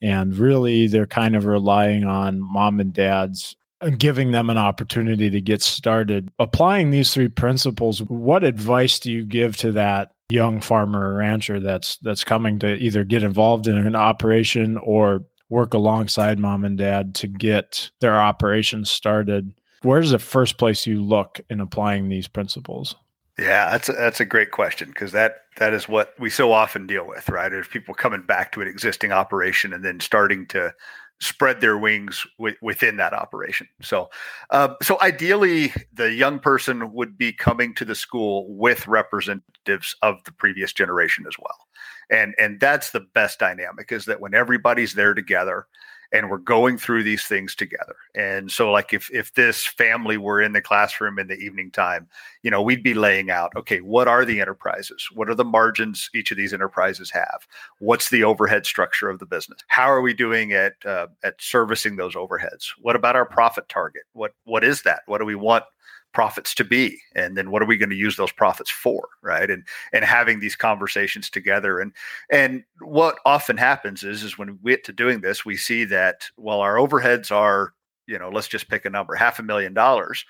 And 0.00 0.36
really, 0.36 0.86
they're 0.86 1.06
kind 1.06 1.34
of 1.34 1.44
relying 1.44 2.04
on 2.04 2.40
mom 2.40 2.78
and 2.80 2.92
dad's 2.92 3.56
and 3.80 3.98
giving 3.98 4.32
them 4.32 4.50
an 4.50 4.58
opportunity 4.58 5.30
to 5.30 5.40
get 5.40 5.62
started. 5.62 6.30
Applying 6.38 6.90
these 6.90 7.12
three 7.12 7.28
principles, 7.28 8.00
what 8.02 8.44
advice 8.44 8.98
do 8.98 9.12
you 9.12 9.24
give 9.24 9.56
to 9.58 9.72
that 9.72 10.12
young 10.30 10.60
farmer 10.60 11.10
or 11.10 11.14
rancher 11.14 11.58
that's 11.58 11.96
that's 11.98 12.24
coming 12.24 12.58
to 12.58 12.74
either 12.74 13.04
get 13.04 13.22
involved 13.22 13.66
in 13.66 13.78
an 13.78 13.96
operation 13.96 14.76
or 14.78 15.24
work 15.48 15.72
alongside 15.72 16.38
mom 16.38 16.64
and 16.64 16.76
dad 16.76 17.14
to 17.16 17.26
get 17.26 17.90
their 18.00 18.20
operation 18.20 18.84
started? 18.84 19.54
Where's 19.82 20.10
the 20.10 20.18
first 20.18 20.58
place 20.58 20.86
you 20.86 21.02
look 21.02 21.40
in 21.48 21.60
applying 21.60 22.08
these 22.08 22.28
principles? 22.28 22.96
Yeah, 23.38 23.70
that's 23.70 23.88
a, 23.88 23.92
that's 23.92 24.20
a 24.20 24.24
great 24.24 24.50
question 24.50 24.88
because 24.88 25.12
that 25.12 25.42
that 25.58 25.72
is 25.72 25.88
what 25.88 26.12
we 26.18 26.28
so 26.28 26.52
often 26.52 26.88
deal 26.88 27.06
with, 27.06 27.28
right? 27.28 27.52
Is 27.52 27.68
people 27.68 27.94
coming 27.94 28.22
back 28.22 28.50
to 28.52 28.60
an 28.60 28.66
existing 28.66 29.12
operation 29.12 29.72
and 29.72 29.84
then 29.84 30.00
starting 30.00 30.46
to 30.48 30.74
spread 31.20 31.60
their 31.60 31.76
wings 31.76 32.26
w- 32.38 32.56
within 32.62 32.96
that 32.96 33.12
operation. 33.12 33.68
So, 33.82 34.10
uh, 34.50 34.74
so 34.82 34.98
ideally, 35.00 35.72
the 35.92 36.12
young 36.12 36.38
person 36.38 36.92
would 36.92 37.18
be 37.18 37.32
coming 37.32 37.74
to 37.74 37.84
the 37.84 37.94
school 37.94 38.46
with 38.48 38.86
representatives 38.86 39.96
of 40.02 40.22
the 40.24 40.32
previous 40.32 40.72
generation 40.72 41.24
as 41.26 41.34
well, 41.38 41.66
and 42.10 42.34
and 42.38 42.60
that's 42.60 42.90
the 42.90 43.00
best 43.00 43.38
dynamic 43.38 43.92
is 43.92 44.04
that 44.04 44.20
when 44.20 44.34
everybody's 44.34 44.94
there 44.94 45.14
together 45.14 45.66
and 46.12 46.30
we're 46.30 46.38
going 46.38 46.78
through 46.78 47.02
these 47.02 47.24
things 47.24 47.54
together. 47.54 47.96
And 48.14 48.50
so 48.50 48.70
like 48.70 48.92
if 48.92 49.10
if 49.12 49.34
this 49.34 49.66
family 49.66 50.16
were 50.16 50.40
in 50.40 50.52
the 50.52 50.62
classroom 50.62 51.18
in 51.18 51.28
the 51.28 51.36
evening 51.36 51.70
time, 51.70 52.08
you 52.42 52.50
know, 52.50 52.62
we'd 52.62 52.82
be 52.82 52.94
laying 52.94 53.30
out, 53.30 53.52
okay, 53.56 53.80
what 53.80 54.08
are 54.08 54.24
the 54.24 54.40
enterprises? 54.40 55.06
What 55.12 55.28
are 55.28 55.34
the 55.34 55.44
margins 55.44 56.08
each 56.14 56.30
of 56.30 56.36
these 56.36 56.54
enterprises 56.54 57.10
have? 57.10 57.46
What's 57.78 58.08
the 58.08 58.24
overhead 58.24 58.64
structure 58.64 59.10
of 59.10 59.18
the 59.18 59.26
business? 59.26 59.60
How 59.68 59.90
are 59.90 60.00
we 60.00 60.14
doing 60.14 60.52
at 60.52 60.74
uh, 60.84 61.08
at 61.22 61.34
servicing 61.38 61.96
those 61.96 62.14
overheads? 62.14 62.68
What 62.80 62.96
about 62.96 63.16
our 63.16 63.26
profit 63.26 63.68
target? 63.68 64.02
What 64.12 64.34
what 64.44 64.64
is 64.64 64.82
that? 64.82 65.02
What 65.06 65.18
do 65.18 65.24
we 65.24 65.34
want 65.34 65.64
profits 66.12 66.54
to 66.54 66.64
be 66.64 66.98
and 67.14 67.36
then 67.36 67.50
what 67.50 67.62
are 67.62 67.66
we 67.66 67.76
going 67.76 67.90
to 67.90 67.96
use 67.96 68.16
those 68.16 68.32
profits 68.32 68.70
for 68.70 69.08
right? 69.22 69.50
And 69.50 69.64
and 69.92 70.04
having 70.04 70.40
these 70.40 70.56
conversations 70.56 71.30
together. 71.30 71.80
And 71.80 71.92
and 72.30 72.64
what 72.80 73.18
often 73.24 73.56
happens 73.56 74.02
is 74.02 74.22
is 74.22 74.38
when 74.38 74.58
we 74.62 74.72
get 74.72 74.84
to 74.84 74.92
doing 74.92 75.20
this 75.20 75.44
we 75.44 75.56
see 75.56 75.84
that 75.84 76.28
well 76.36 76.60
our 76.60 76.76
overheads 76.76 77.30
are 77.30 77.74
you 78.06 78.18
know 78.18 78.30
let's 78.30 78.48
just 78.48 78.68
pick 78.68 78.84
a 78.84 78.90
number 78.90 79.14
half 79.14 79.38
a 79.38 79.42
million 79.42 79.74
dollars 79.74 80.24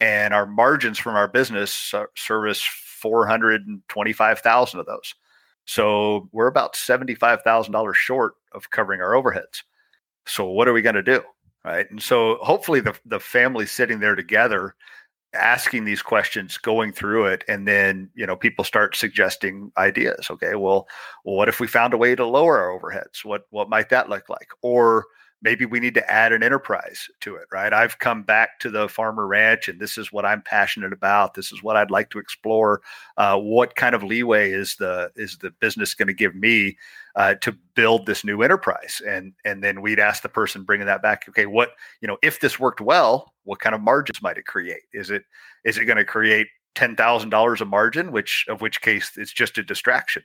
and 0.00 0.34
our 0.34 0.46
margins 0.46 0.98
from 0.98 1.16
our 1.16 1.28
business 1.28 1.94
service 2.16 2.62
425,000 2.62 4.80
of 4.80 4.86
those. 4.86 5.14
So 5.66 6.28
we're 6.32 6.46
about 6.46 6.74
$75,000 6.74 7.94
short 7.94 8.34
of 8.52 8.70
covering 8.70 9.00
our 9.00 9.12
overheads. 9.12 9.62
So 10.26 10.46
what 10.46 10.68
are 10.68 10.72
we 10.72 10.82
going 10.82 10.96
to 10.96 11.02
do 11.02 11.22
right? 11.64 11.90
And 11.90 12.02
so 12.02 12.38
hopefully 12.42 12.80
the 12.80 12.94
the 13.06 13.20
family 13.20 13.66
sitting 13.66 13.98
there 13.98 14.14
together 14.14 14.74
asking 15.34 15.84
these 15.84 16.02
questions 16.02 16.58
going 16.58 16.92
through 16.92 17.26
it 17.26 17.44
and 17.48 17.66
then 17.66 18.10
you 18.14 18.26
know 18.26 18.36
people 18.36 18.64
start 18.64 18.96
suggesting 18.96 19.72
ideas. 19.76 20.28
Okay 20.30 20.54
well, 20.54 20.86
what 21.24 21.48
if 21.48 21.60
we 21.60 21.66
found 21.66 21.94
a 21.94 21.98
way 21.98 22.14
to 22.14 22.26
lower 22.26 22.58
our 22.58 22.78
overheads? 22.78 23.24
What 23.24 23.46
what 23.50 23.68
might 23.68 23.88
that 23.90 24.08
look 24.08 24.28
like? 24.28 24.48
Or 24.62 25.06
maybe 25.44 25.66
we 25.66 25.78
need 25.78 25.94
to 25.94 26.10
add 26.10 26.32
an 26.32 26.42
enterprise 26.42 27.06
to 27.20 27.36
it 27.36 27.46
right? 27.52 27.72
I've 27.72 27.98
come 27.98 28.22
back 28.22 28.58
to 28.60 28.70
the 28.70 28.88
farmer 28.88 29.26
ranch 29.26 29.68
and 29.68 29.78
this 29.78 29.98
is 29.98 30.10
what 30.10 30.24
i'm 30.24 30.42
passionate 30.42 30.92
about. 30.92 31.34
This 31.34 31.52
is 31.52 31.62
what 31.62 31.76
i'd 31.76 31.90
like 31.90 32.10
to 32.10 32.18
explore. 32.18 32.80
Uh, 33.16 33.38
what 33.38 33.76
kind 33.76 33.94
of 33.94 34.02
leeway 34.02 34.50
is 34.50 34.74
the 34.76 35.12
is 35.14 35.38
the 35.38 35.50
business 35.60 35.94
going 35.94 36.08
to 36.08 36.14
give 36.14 36.34
me 36.34 36.76
uh, 37.14 37.34
to 37.36 37.56
build 37.76 38.06
this 38.06 38.24
new 38.24 38.42
enterprise? 38.42 39.00
And 39.06 39.34
and 39.44 39.62
then 39.62 39.82
we'd 39.82 40.00
ask 40.00 40.22
the 40.22 40.28
person 40.28 40.64
bringing 40.64 40.86
that 40.86 41.02
back 41.02 41.26
okay 41.28 41.46
what 41.46 41.70
you 42.00 42.08
know 42.08 42.18
if 42.22 42.40
this 42.40 42.58
worked 42.58 42.80
well 42.80 43.32
what 43.44 43.60
kind 43.60 43.74
of 43.74 43.80
margins 43.82 44.22
might 44.22 44.38
it 44.38 44.46
create? 44.46 44.82
Is 44.92 45.10
it 45.10 45.24
is 45.64 45.78
it 45.78 45.84
going 45.84 45.98
to 45.98 46.04
create 46.04 46.48
$10,000 46.74 47.60
a 47.60 47.64
margin 47.64 48.10
which 48.10 48.46
of 48.48 48.60
which 48.60 48.80
case 48.80 49.12
it's 49.16 49.32
just 49.32 49.58
a 49.58 49.62
distraction 49.62 50.24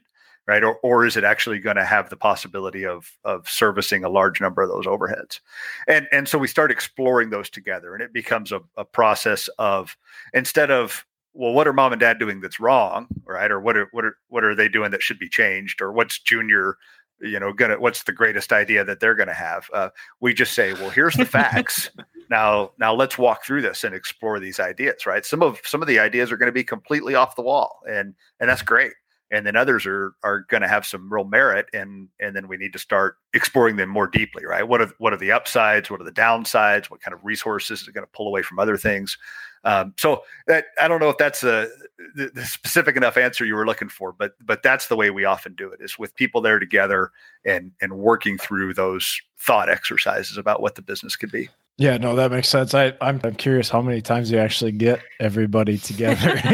right? 0.50 0.64
Or, 0.64 0.78
or 0.78 1.06
is 1.06 1.16
it 1.16 1.22
actually 1.22 1.60
going 1.60 1.76
to 1.76 1.84
have 1.84 2.10
the 2.10 2.16
possibility 2.16 2.84
of 2.84 3.16
of 3.24 3.48
servicing 3.48 4.02
a 4.02 4.08
large 4.08 4.40
number 4.40 4.62
of 4.62 4.68
those 4.68 4.84
overheads? 4.84 5.38
And 5.86 6.08
and 6.10 6.28
so 6.28 6.38
we 6.38 6.48
start 6.48 6.72
exploring 6.72 7.30
those 7.30 7.48
together, 7.48 7.94
and 7.94 8.02
it 8.02 8.12
becomes 8.12 8.50
a, 8.50 8.60
a 8.76 8.84
process 8.84 9.48
of 9.58 9.96
instead 10.34 10.72
of 10.72 11.06
well, 11.34 11.52
what 11.52 11.68
are 11.68 11.72
mom 11.72 11.92
and 11.92 12.00
dad 12.00 12.18
doing 12.18 12.40
that's 12.40 12.58
wrong, 12.58 13.06
right? 13.24 13.52
Or 13.52 13.60
what 13.60 13.76
are 13.76 13.86
what 13.92 14.04
are 14.04 14.16
what 14.26 14.42
are 14.42 14.56
they 14.56 14.68
doing 14.68 14.90
that 14.90 15.04
should 15.04 15.20
be 15.20 15.28
changed? 15.28 15.80
Or 15.80 15.92
what's 15.92 16.18
junior 16.18 16.76
you 17.22 17.38
know 17.38 17.52
gonna 17.52 17.78
what's 17.78 18.02
the 18.02 18.12
greatest 18.12 18.50
idea 18.50 18.82
that 18.82 18.98
they're 18.98 19.14
gonna 19.14 19.32
have 19.32 19.68
uh, 19.72 19.90
we 20.20 20.34
just 20.34 20.54
say 20.54 20.72
well 20.72 20.88
here's 20.88 21.14
the 21.14 21.24
facts 21.26 21.90
now 22.30 22.70
now 22.78 22.94
let's 22.94 23.18
walk 23.18 23.44
through 23.44 23.60
this 23.60 23.84
and 23.84 23.94
explore 23.94 24.40
these 24.40 24.58
ideas 24.58 25.04
right 25.04 25.26
some 25.26 25.42
of 25.42 25.60
some 25.62 25.82
of 25.82 25.86
the 25.86 25.98
ideas 25.98 26.32
are 26.32 26.38
going 26.38 26.46
to 26.46 26.52
be 26.52 26.64
completely 26.64 27.14
off 27.14 27.36
the 27.36 27.42
wall 27.42 27.80
and 27.86 28.14
and 28.40 28.48
that's 28.48 28.62
great 28.62 28.94
and 29.30 29.46
then 29.46 29.56
others 29.56 29.86
are 29.86 30.14
are 30.22 30.40
going 30.48 30.62
to 30.62 30.68
have 30.68 30.86
some 30.86 31.12
real 31.12 31.24
merit 31.24 31.66
and 31.72 32.08
and 32.20 32.34
then 32.34 32.48
we 32.48 32.56
need 32.56 32.72
to 32.72 32.78
start 32.78 33.16
exploring 33.34 33.76
them 33.76 33.88
more 33.88 34.06
deeply 34.06 34.44
right? 34.44 34.66
What 34.66 34.80
are 34.80 34.90
what 34.98 35.12
are 35.12 35.18
the 35.18 35.32
upsides? 35.32 35.90
What 35.90 36.00
are 36.00 36.04
the 36.04 36.12
downsides? 36.12 36.90
What 36.90 37.00
kind 37.00 37.14
of 37.14 37.24
resources 37.24 37.86
are 37.86 37.92
going 37.92 38.06
to 38.06 38.12
pull 38.12 38.26
away 38.26 38.42
from 38.42 38.58
other 38.58 38.76
things? 38.76 39.16
Um, 39.62 39.92
so 39.98 40.22
that 40.46 40.64
i 40.80 40.88
don't 40.88 41.00
know 41.00 41.10
if 41.10 41.18
that's 41.18 41.44
a 41.44 41.68
the, 42.14 42.30
the, 42.34 42.46
specific 42.46 42.96
enough 42.96 43.18
answer 43.18 43.44
you 43.44 43.54
were 43.54 43.66
looking 43.66 43.90
for 43.90 44.10
but 44.10 44.32
but 44.40 44.62
that's 44.62 44.88
the 44.88 44.96
way 44.96 45.10
we 45.10 45.26
often 45.26 45.54
do 45.54 45.70
it 45.70 45.82
is 45.82 45.98
with 45.98 46.14
people 46.14 46.40
there 46.40 46.58
together 46.58 47.10
and 47.44 47.70
and 47.82 47.92
working 47.92 48.38
through 48.38 48.72
those 48.72 49.20
thought 49.40 49.68
exercises 49.68 50.36
about 50.36 50.60
what 50.60 50.74
the 50.74 50.82
business 50.82 51.16
could 51.16 51.32
be. 51.32 51.48
Yeah, 51.78 51.96
no, 51.96 52.14
that 52.14 52.30
makes 52.30 52.48
sense. 52.48 52.74
I, 52.74 52.92
I'm, 53.00 53.20
I'm 53.24 53.34
curious 53.34 53.70
how 53.70 53.80
many 53.80 54.02
times 54.02 54.30
you 54.30 54.38
actually 54.38 54.72
get 54.72 55.00
everybody 55.18 55.78
together 55.78 56.28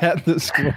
at 0.00 0.24
the 0.24 0.38
school. 0.38 0.72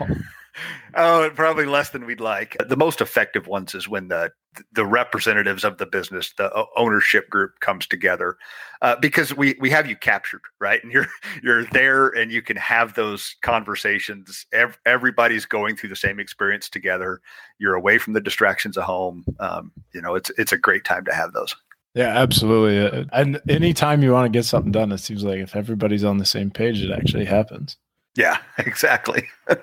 Oh, 0.96 1.30
probably 1.36 1.66
less 1.66 1.90
than 1.92 2.06
we'd 2.06 2.20
like. 2.20 2.58
The 2.68 2.78
most 2.78 3.02
effective 3.02 3.48
ones 3.48 3.76
is 3.76 3.88
when 3.88 4.08
the 4.08 4.32
the 4.74 4.86
representatives 4.86 5.64
of 5.64 5.78
the 5.78 5.86
business, 5.86 6.34
the 6.38 6.66
ownership 6.76 7.30
group, 7.30 7.60
comes 7.60 7.86
together, 7.86 8.38
uh, 8.82 8.96
because 8.96 9.36
we 9.36 9.56
we 9.60 9.70
have 9.70 9.88
you 9.88 9.96
captured, 9.96 10.42
right? 10.60 10.84
And 10.84 10.92
you're 10.92 11.08
you're 11.44 11.66
there, 11.66 12.08
and 12.10 12.32
you 12.32 12.42
can 12.42 12.58
have 12.58 12.96
those 12.96 13.36
conversations. 13.42 14.46
everybody's 14.86 15.46
going 15.46 15.76
through 15.76 15.90
the 15.90 15.96
same 15.96 16.20
experience 16.20 16.70
together. 16.70 17.22
You're 17.60 17.76
away 17.76 17.98
from 17.98 18.14
the 18.14 18.22
distractions 18.22 18.78
of 18.78 18.84
home. 18.84 19.26
Um, 19.40 19.72
you 19.94 20.02
know, 20.02 20.16
it's 20.16 20.32
it's 20.38 20.52
a 20.52 20.58
great 20.58 20.84
time 20.84 21.06
to 21.06 21.14
have 21.14 21.34
those. 21.34 21.56
Yeah, 21.96 22.18
absolutely. 22.18 22.80
Uh, 22.80 23.06
and 23.12 23.42
anytime 23.50 24.04
you 24.04 24.12
want 24.12 24.32
to 24.32 24.38
get 24.38 24.46
something 24.46 24.72
done, 24.72 24.92
it 24.92 25.00
seems 25.00 25.24
like 25.24 25.40
if 25.40 25.56
everybody's 25.56 26.04
on 26.04 26.18
the 26.18 26.26
same 26.26 26.52
page, 26.52 26.82
it 26.82 26.92
actually 26.92 27.26
happens. 27.26 27.78
Yeah, 28.16 28.38
exactly. 28.58 29.28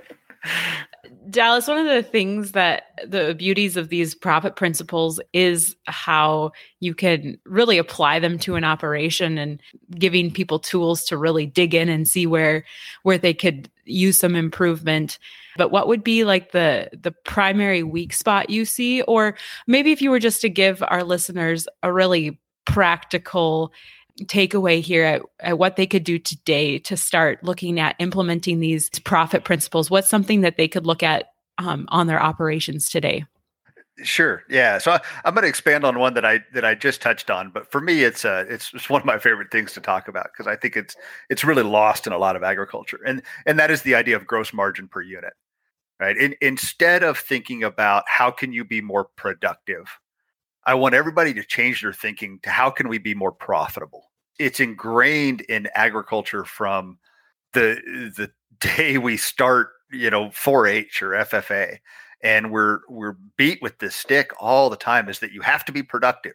Dallas, 1.30 1.68
one 1.68 1.78
of 1.78 1.86
the 1.86 2.02
things 2.02 2.52
that 2.52 2.84
the 3.06 3.34
beauties 3.34 3.76
of 3.76 3.88
these 3.88 4.14
profit 4.14 4.56
principles 4.56 5.20
is 5.32 5.76
how 5.84 6.52
you 6.80 6.94
can 6.94 7.38
really 7.44 7.78
apply 7.78 8.18
them 8.18 8.38
to 8.40 8.54
an 8.54 8.64
operation 8.64 9.38
and 9.38 9.60
giving 9.98 10.30
people 10.30 10.58
tools 10.58 11.04
to 11.04 11.16
really 11.16 11.46
dig 11.46 11.74
in 11.74 11.88
and 11.88 12.08
see 12.08 12.26
where 12.26 12.64
where 13.02 13.18
they 13.18 13.34
could 13.34 13.70
use 13.84 14.18
some 14.18 14.34
improvement. 14.34 15.18
But 15.56 15.70
what 15.70 15.88
would 15.88 16.04
be 16.04 16.24
like 16.24 16.52
the 16.52 16.90
the 16.92 17.12
primary 17.12 17.82
weak 17.82 18.12
spot 18.12 18.50
you 18.50 18.64
see 18.64 19.02
or 19.02 19.36
maybe 19.66 19.92
if 19.92 20.00
you 20.02 20.10
were 20.10 20.20
just 20.20 20.40
to 20.42 20.48
give 20.48 20.82
our 20.86 21.02
listeners 21.02 21.66
a 21.82 21.92
really 21.92 22.38
practical 22.64 23.72
takeaway 24.24 24.80
here 24.80 25.04
at, 25.04 25.22
at, 25.40 25.58
what 25.58 25.76
they 25.76 25.86
could 25.86 26.04
do 26.04 26.18
today 26.18 26.78
to 26.80 26.96
start 26.96 27.44
looking 27.44 27.78
at 27.78 27.96
implementing 27.98 28.60
these 28.60 28.88
profit 29.00 29.44
principles? 29.44 29.90
What's 29.90 30.08
something 30.08 30.40
that 30.40 30.56
they 30.56 30.68
could 30.68 30.86
look 30.86 31.02
at 31.02 31.30
um, 31.58 31.86
on 31.90 32.06
their 32.06 32.22
operations 32.22 32.88
today? 32.88 33.24
Sure. 34.02 34.42
Yeah. 34.50 34.76
So 34.76 34.92
I, 34.92 35.00
am 35.24 35.34
going 35.34 35.42
to 35.42 35.48
expand 35.48 35.84
on 35.84 35.98
one 35.98 36.14
that 36.14 36.24
I 36.24 36.40
that 36.52 36.66
I 36.66 36.74
just 36.74 37.00
touched 37.00 37.30
on, 37.30 37.50
but 37.50 37.70
for 37.72 37.80
me, 37.80 38.04
it's 38.04 38.26
uh, 38.26 38.44
it's, 38.46 38.70
it's 38.74 38.90
one 38.90 39.00
of 39.00 39.06
my 39.06 39.18
favorite 39.18 39.50
things 39.50 39.72
to 39.72 39.80
talk 39.80 40.06
about 40.06 40.28
because 40.32 40.46
I 40.46 40.54
think 40.54 40.76
it's 40.76 40.94
it's 41.30 41.44
really 41.44 41.62
lost 41.62 42.06
in 42.06 42.12
a 42.12 42.18
lot 42.18 42.36
of 42.36 42.42
agriculture, 42.42 43.00
and 43.06 43.22
and 43.46 43.58
that 43.58 43.70
is 43.70 43.82
the 43.82 43.94
idea 43.94 44.16
of 44.16 44.26
gross 44.26 44.52
margin 44.52 44.86
per 44.86 45.00
unit, 45.00 45.32
right? 45.98 46.14
In, 46.14 46.34
instead 46.42 47.04
of 47.04 47.16
thinking 47.16 47.64
about 47.64 48.04
how 48.06 48.30
can 48.30 48.52
you 48.52 48.66
be 48.66 48.82
more 48.82 49.06
productive, 49.16 49.86
I 50.66 50.74
want 50.74 50.94
everybody 50.94 51.32
to 51.34 51.44
change 51.44 51.82
their 51.82 51.92
thinking 51.92 52.40
to 52.42 52.50
how 52.50 52.70
can 52.70 52.88
we 52.88 52.98
be 52.98 53.14
more 53.14 53.32
profitable. 53.32 54.10
It's 54.38 54.60
ingrained 54.60 55.42
in 55.42 55.68
agriculture 55.74 56.44
from 56.44 56.98
the 57.52 57.80
the 58.16 58.30
day 58.60 58.98
we 58.98 59.16
start, 59.16 59.70
you 59.90 60.10
know, 60.10 60.26
4-H 60.26 61.02
or 61.02 61.10
FFA, 61.10 61.78
and 62.22 62.50
we're 62.50 62.80
we're 62.88 63.16
beat 63.36 63.62
with 63.62 63.78
this 63.78 63.94
stick 63.94 64.32
all 64.40 64.68
the 64.68 64.76
time. 64.76 65.08
Is 65.08 65.20
that 65.20 65.32
you 65.32 65.40
have 65.40 65.64
to 65.66 65.72
be 65.72 65.82
productive, 65.82 66.34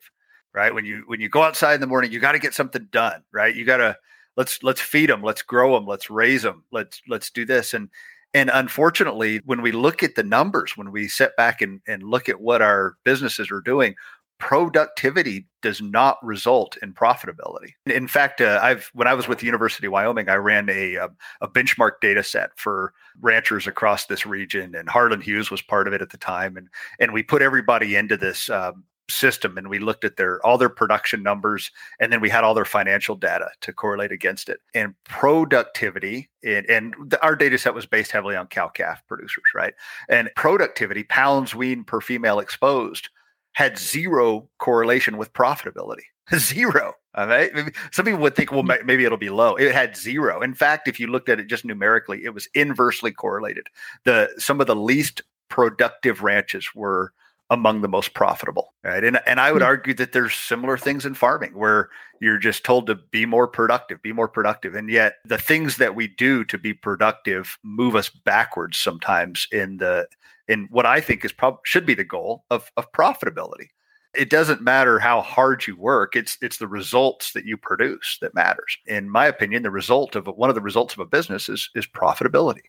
right? 0.53 0.73
When 0.73 0.85
you 0.85 1.03
when 1.07 1.19
you 1.19 1.29
go 1.29 1.43
outside 1.43 1.75
in 1.75 1.81
the 1.81 1.87
morning, 1.87 2.11
you 2.11 2.19
got 2.19 2.31
to 2.31 2.39
get 2.39 2.53
something 2.53 2.87
done, 2.91 3.23
right? 3.31 3.55
You 3.55 3.65
got 3.65 3.77
to 3.77 3.97
let's 4.37 4.63
let's 4.63 4.81
feed 4.81 5.09
them, 5.09 5.21
let's 5.21 5.41
grow 5.41 5.75
them, 5.75 5.85
let's 5.85 6.09
raise 6.09 6.41
them, 6.41 6.63
let's 6.71 7.01
let's 7.07 7.29
do 7.29 7.45
this, 7.45 7.73
and 7.73 7.89
and 8.33 8.49
unfortunately, 8.53 9.41
when 9.45 9.61
we 9.61 9.73
look 9.73 10.03
at 10.03 10.15
the 10.15 10.23
numbers, 10.23 10.77
when 10.77 10.91
we 10.91 11.07
sit 11.07 11.35
back 11.35 11.61
and, 11.61 11.81
and 11.85 12.03
look 12.03 12.29
at 12.29 12.39
what 12.39 12.61
our 12.61 12.95
businesses 13.03 13.51
are 13.51 13.59
doing, 13.59 13.95
productivity 14.41 15.45
does 15.61 15.81
not 15.81 16.17
result 16.25 16.75
in 16.81 16.93
profitability. 16.93 17.73
In 17.85 18.07
fact, 18.07 18.41
uh, 18.41 18.59
I've 18.61 18.89
when 18.93 19.07
I 19.07 19.13
was 19.13 19.27
with 19.27 19.37
the 19.37 19.45
University 19.45 19.85
of 19.85 19.93
Wyoming, 19.93 20.29
I 20.29 20.35
ran 20.35 20.67
a 20.67 20.97
um, 20.97 21.15
a 21.41 21.47
benchmark 21.47 22.01
data 22.01 22.23
set 22.23 22.49
for 22.57 22.91
ranchers 23.21 23.67
across 23.67 24.07
this 24.07 24.25
region, 24.25 24.73
and 24.73 24.89
Harlan 24.89 25.21
Hughes 25.21 25.51
was 25.51 25.61
part 25.61 25.87
of 25.87 25.93
it 25.93 26.01
at 26.01 26.09
the 26.09 26.17
time, 26.17 26.57
and 26.57 26.67
and 26.99 27.13
we 27.13 27.21
put 27.21 27.43
everybody 27.43 27.95
into 27.95 28.17
this 28.17 28.49
um, 28.49 28.83
system 29.09 29.59
and 29.59 29.69
we 29.69 29.77
looked 29.77 30.05
at 30.05 30.17
their 30.17 30.43
all 30.43 30.57
their 30.57 30.69
production 30.69 31.21
numbers 31.21 31.69
and 31.99 32.11
then 32.11 32.19
we 32.19 32.29
had 32.29 32.43
all 32.43 32.55
their 32.55 32.65
financial 32.65 33.15
data 33.15 33.49
to 33.59 33.73
correlate 33.73 34.11
against 34.11 34.47
it 34.47 34.61
and 34.73 34.95
productivity 35.03 36.29
and, 36.43 36.65
and 36.69 36.95
the, 37.07 37.21
our 37.21 37.35
data 37.35 37.57
set 37.57 37.73
was 37.73 37.85
based 37.85 38.11
heavily 38.11 38.37
on 38.37 38.47
cow 38.47 38.69
calf 38.69 39.03
producers 39.09 39.43
right 39.53 39.73
and 40.07 40.29
productivity 40.37 41.03
pounds 41.03 41.53
weaned 41.53 41.85
per 41.85 41.99
female 41.99 42.39
exposed 42.39 43.09
had 43.53 43.77
zero 43.77 44.49
correlation 44.59 45.17
with 45.17 45.33
profitability. 45.33 46.03
Zero 46.35 46.95
all 47.15 47.27
right? 47.27 47.53
Maybe, 47.53 47.71
some 47.91 48.05
people 48.05 48.21
would 48.21 48.35
think 48.35 48.51
well 48.51 48.63
maybe 48.63 49.05
it'll 49.05 49.17
be 49.17 49.29
low. 49.29 49.55
It 49.55 49.73
had 49.73 49.97
zero. 49.97 50.41
In 50.41 50.53
fact 50.53 50.87
if 50.87 50.99
you 50.99 51.07
looked 51.07 51.29
at 51.29 51.39
it 51.39 51.47
just 51.47 51.65
numerically 51.65 52.23
it 52.23 52.33
was 52.33 52.47
inversely 52.53 53.11
correlated. 53.11 53.67
The 54.05 54.29
some 54.37 54.61
of 54.61 54.67
the 54.67 54.75
least 54.75 55.21
productive 55.49 56.23
ranches 56.23 56.69
were 56.73 57.13
among 57.49 57.81
the 57.81 57.89
most 57.89 58.13
profitable 58.13 58.73
right? 58.83 59.03
And 59.03 59.19
and 59.27 59.39
i 59.39 59.51
would 59.51 59.61
hmm. 59.61 59.67
argue 59.67 59.93
that 59.95 60.13
there's 60.13 60.35
similar 60.35 60.77
things 60.77 61.05
in 61.05 61.15
farming 61.15 61.51
where 61.53 61.89
you're 62.21 62.37
just 62.37 62.63
told 62.63 62.87
to 62.87 62.95
be 62.95 63.25
more 63.25 63.47
productive 63.47 64.01
be 64.01 64.13
more 64.13 64.29
productive. 64.29 64.75
And 64.75 64.89
yet 64.89 65.15
the 65.25 65.37
things 65.37 65.77
that 65.77 65.95
we 65.95 66.07
do 66.07 66.45
to 66.45 66.57
be 66.57 66.73
productive 66.73 67.57
move 67.63 67.95
us 67.95 68.09
backwards 68.09 68.77
sometimes 68.77 69.47
in 69.51 69.77
the 69.77 70.07
in 70.51 70.67
what 70.69 70.85
i 70.85 70.99
think 70.99 71.23
is 71.23 71.31
prob- 71.31 71.65
should 71.65 71.85
be 71.85 71.93
the 71.93 72.03
goal 72.03 72.43
of 72.49 72.71
of 72.77 72.91
profitability. 72.91 73.69
It 74.13 74.29
doesn't 74.29 74.61
matter 74.61 74.99
how 74.99 75.21
hard 75.21 75.65
you 75.65 75.77
work 75.77 76.15
it's 76.15 76.37
it's 76.41 76.57
the 76.57 76.67
results 76.67 77.31
that 77.31 77.45
you 77.45 77.55
produce 77.57 78.17
that 78.21 78.35
matters. 78.35 78.77
In 78.85 79.09
my 79.09 79.25
opinion 79.25 79.63
the 79.63 79.71
result 79.71 80.15
of 80.15 80.27
one 80.27 80.49
of 80.49 80.55
the 80.55 80.61
results 80.69 80.93
of 80.93 80.99
a 80.99 81.05
business 81.05 81.47
is 81.47 81.69
is 81.75 81.87
profitability. 81.87 82.67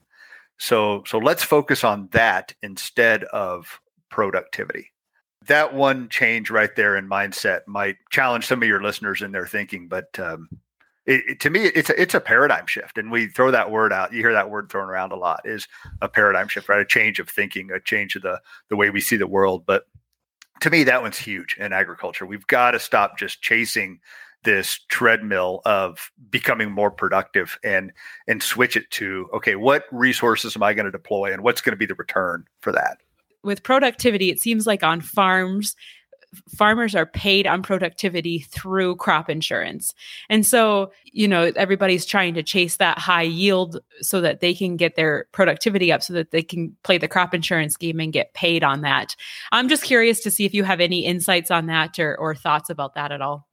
So 0.59 1.03
so 1.07 1.19
let's 1.19 1.43
focus 1.43 1.83
on 1.83 2.09
that 2.13 2.55
instead 2.63 3.25
of 3.25 3.81
productivity. 4.11 4.93
That 5.49 5.75
one 5.75 6.09
change 6.09 6.51
right 6.51 6.75
there 6.77 6.97
in 6.97 7.09
mindset 7.09 7.63
might 7.67 7.97
challenge 8.11 8.47
some 8.47 8.63
of 8.63 8.69
your 8.69 8.81
listeners 8.81 9.23
in 9.23 9.33
their 9.33 9.47
thinking, 9.47 9.89
but 9.89 10.17
um, 10.21 10.49
it, 11.07 11.23
it, 11.29 11.41
to 11.41 11.51
me, 11.51 11.65
it's 11.65 11.91
a, 11.91 12.01
it's 12.01 12.15
a 12.15 12.21
paradigm 12.21 12.67
shift, 12.67 12.99
and 12.99 13.11
we 13.11 13.27
throw 13.27 13.51
that 13.51 13.71
word 13.71 13.93
out. 13.93 14.13
You 14.13 14.21
hear 14.21 14.33
that 14.33 14.51
word 14.51 14.69
thrown 14.71 14.89
around 14.89 15.13
a 15.13 15.17
lot. 15.17 15.41
Is 15.45 15.67
a 16.01 16.09
paradigm 16.09 16.49
shift, 16.49 16.69
right? 16.69 16.81
A 16.81 16.85
change 16.85 17.19
of 17.19 17.29
thinking, 17.29 17.71
a 17.71 17.81
change 17.81 18.17
of 18.17 18.23
the 18.23 18.41
the 18.69 18.77
way 18.77 18.91
we 18.91 19.01
see 19.01 19.17
the 19.17 19.27
world. 19.27 19.65
But 19.67 19.85
to 20.61 20.71
me, 20.71 20.85
that 20.85 21.03
one's 21.03 21.19
huge 21.19 21.57
in 21.59 21.73
agriculture. 21.73 22.27
We've 22.27 22.47
got 22.47 22.73
to 22.73 22.79
stop 22.79 23.19
just 23.19 23.43
chasing 23.43 24.01
this 24.45 24.81
treadmill 24.89 25.61
of 25.65 26.11
becoming 26.31 26.71
more 26.71 26.91
productive 26.91 27.59
and 27.65 27.93
and 28.29 28.43
switch 28.43 28.77
it 28.77 28.91
to 28.93 29.29
okay, 29.35 29.57
what 29.57 29.85
resources 29.91 30.57
am 30.57 30.63
I 30.63 30.73
going 30.73 30.87
to 30.87 30.93
deploy, 30.93 31.33
and 31.33 31.43
what's 31.43 31.61
going 31.61 31.73
to 31.73 31.77
be 31.77 31.87
the 31.87 31.95
return 31.95 32.45
for 32.61 32.73
that? 32.73 32.99
with 33.43 33.63
productivity, 33.63 34.31
it 34.31 34.41
seems 34.41 34.67
like 34.67 34.83
on 34.83 35.01
farms, 35.01 35.77
farmers 36.49 36.95
are 36.95 37.07
paid 37.07 37.47
on 37.47 37.63
productivity 37.63 38.41
through 38.41 38.97
crop 38.97 39.29
insurance. 39.29 39.95
And 40.29 40.47
so, 40.47 40.93
you 41.05 41.29
know, 41.29 41.53
everybody's 41.57 42.07
trying 42.07 42.35
to 42.35 42.43
chase 42.43 42.77
that 42.77 42.99
high 42.99 43.23
yield 43.23 43.81
so 44.01 44.21
that 44.21 44.41
they 44.41 44.55
can 44.55 44.77
get 44.77 44.97
their 44.97 45.27
productivity 45.33 45.93
up 45.93 46.03
so 46.03 46.13
that 46.15 46.31
they 46.31 46.43
can 46.43 46.77
play 46.83 46.99
the 46.99 47.09
crop 47.09 47.35
insurance 47.35 47.77
game 47.77 48.01
and 48.01 48.13
get 48.13 48.35
paid 48.35 48.65
on 48.65 48.81
that. 48.83 49.15
I'm 49.53 49.69
just 49.69 49.85
curious 49.85 50.21
to 50.21 50.31
see 50.31 50.45
if 50.45 50.55
you 50.55 50.65
have 50.65 50.81
any 50.81 51.05
insights 51.05 51.51
on 51.51 51.67
that 51.67 51.99
or, 51.99 52.17
or 52.19 52.35
thoughts 52.35 52.71
about 52.71 52.95
that 52.95 53.13
at 53.13 53.21
all. 53.21 53.47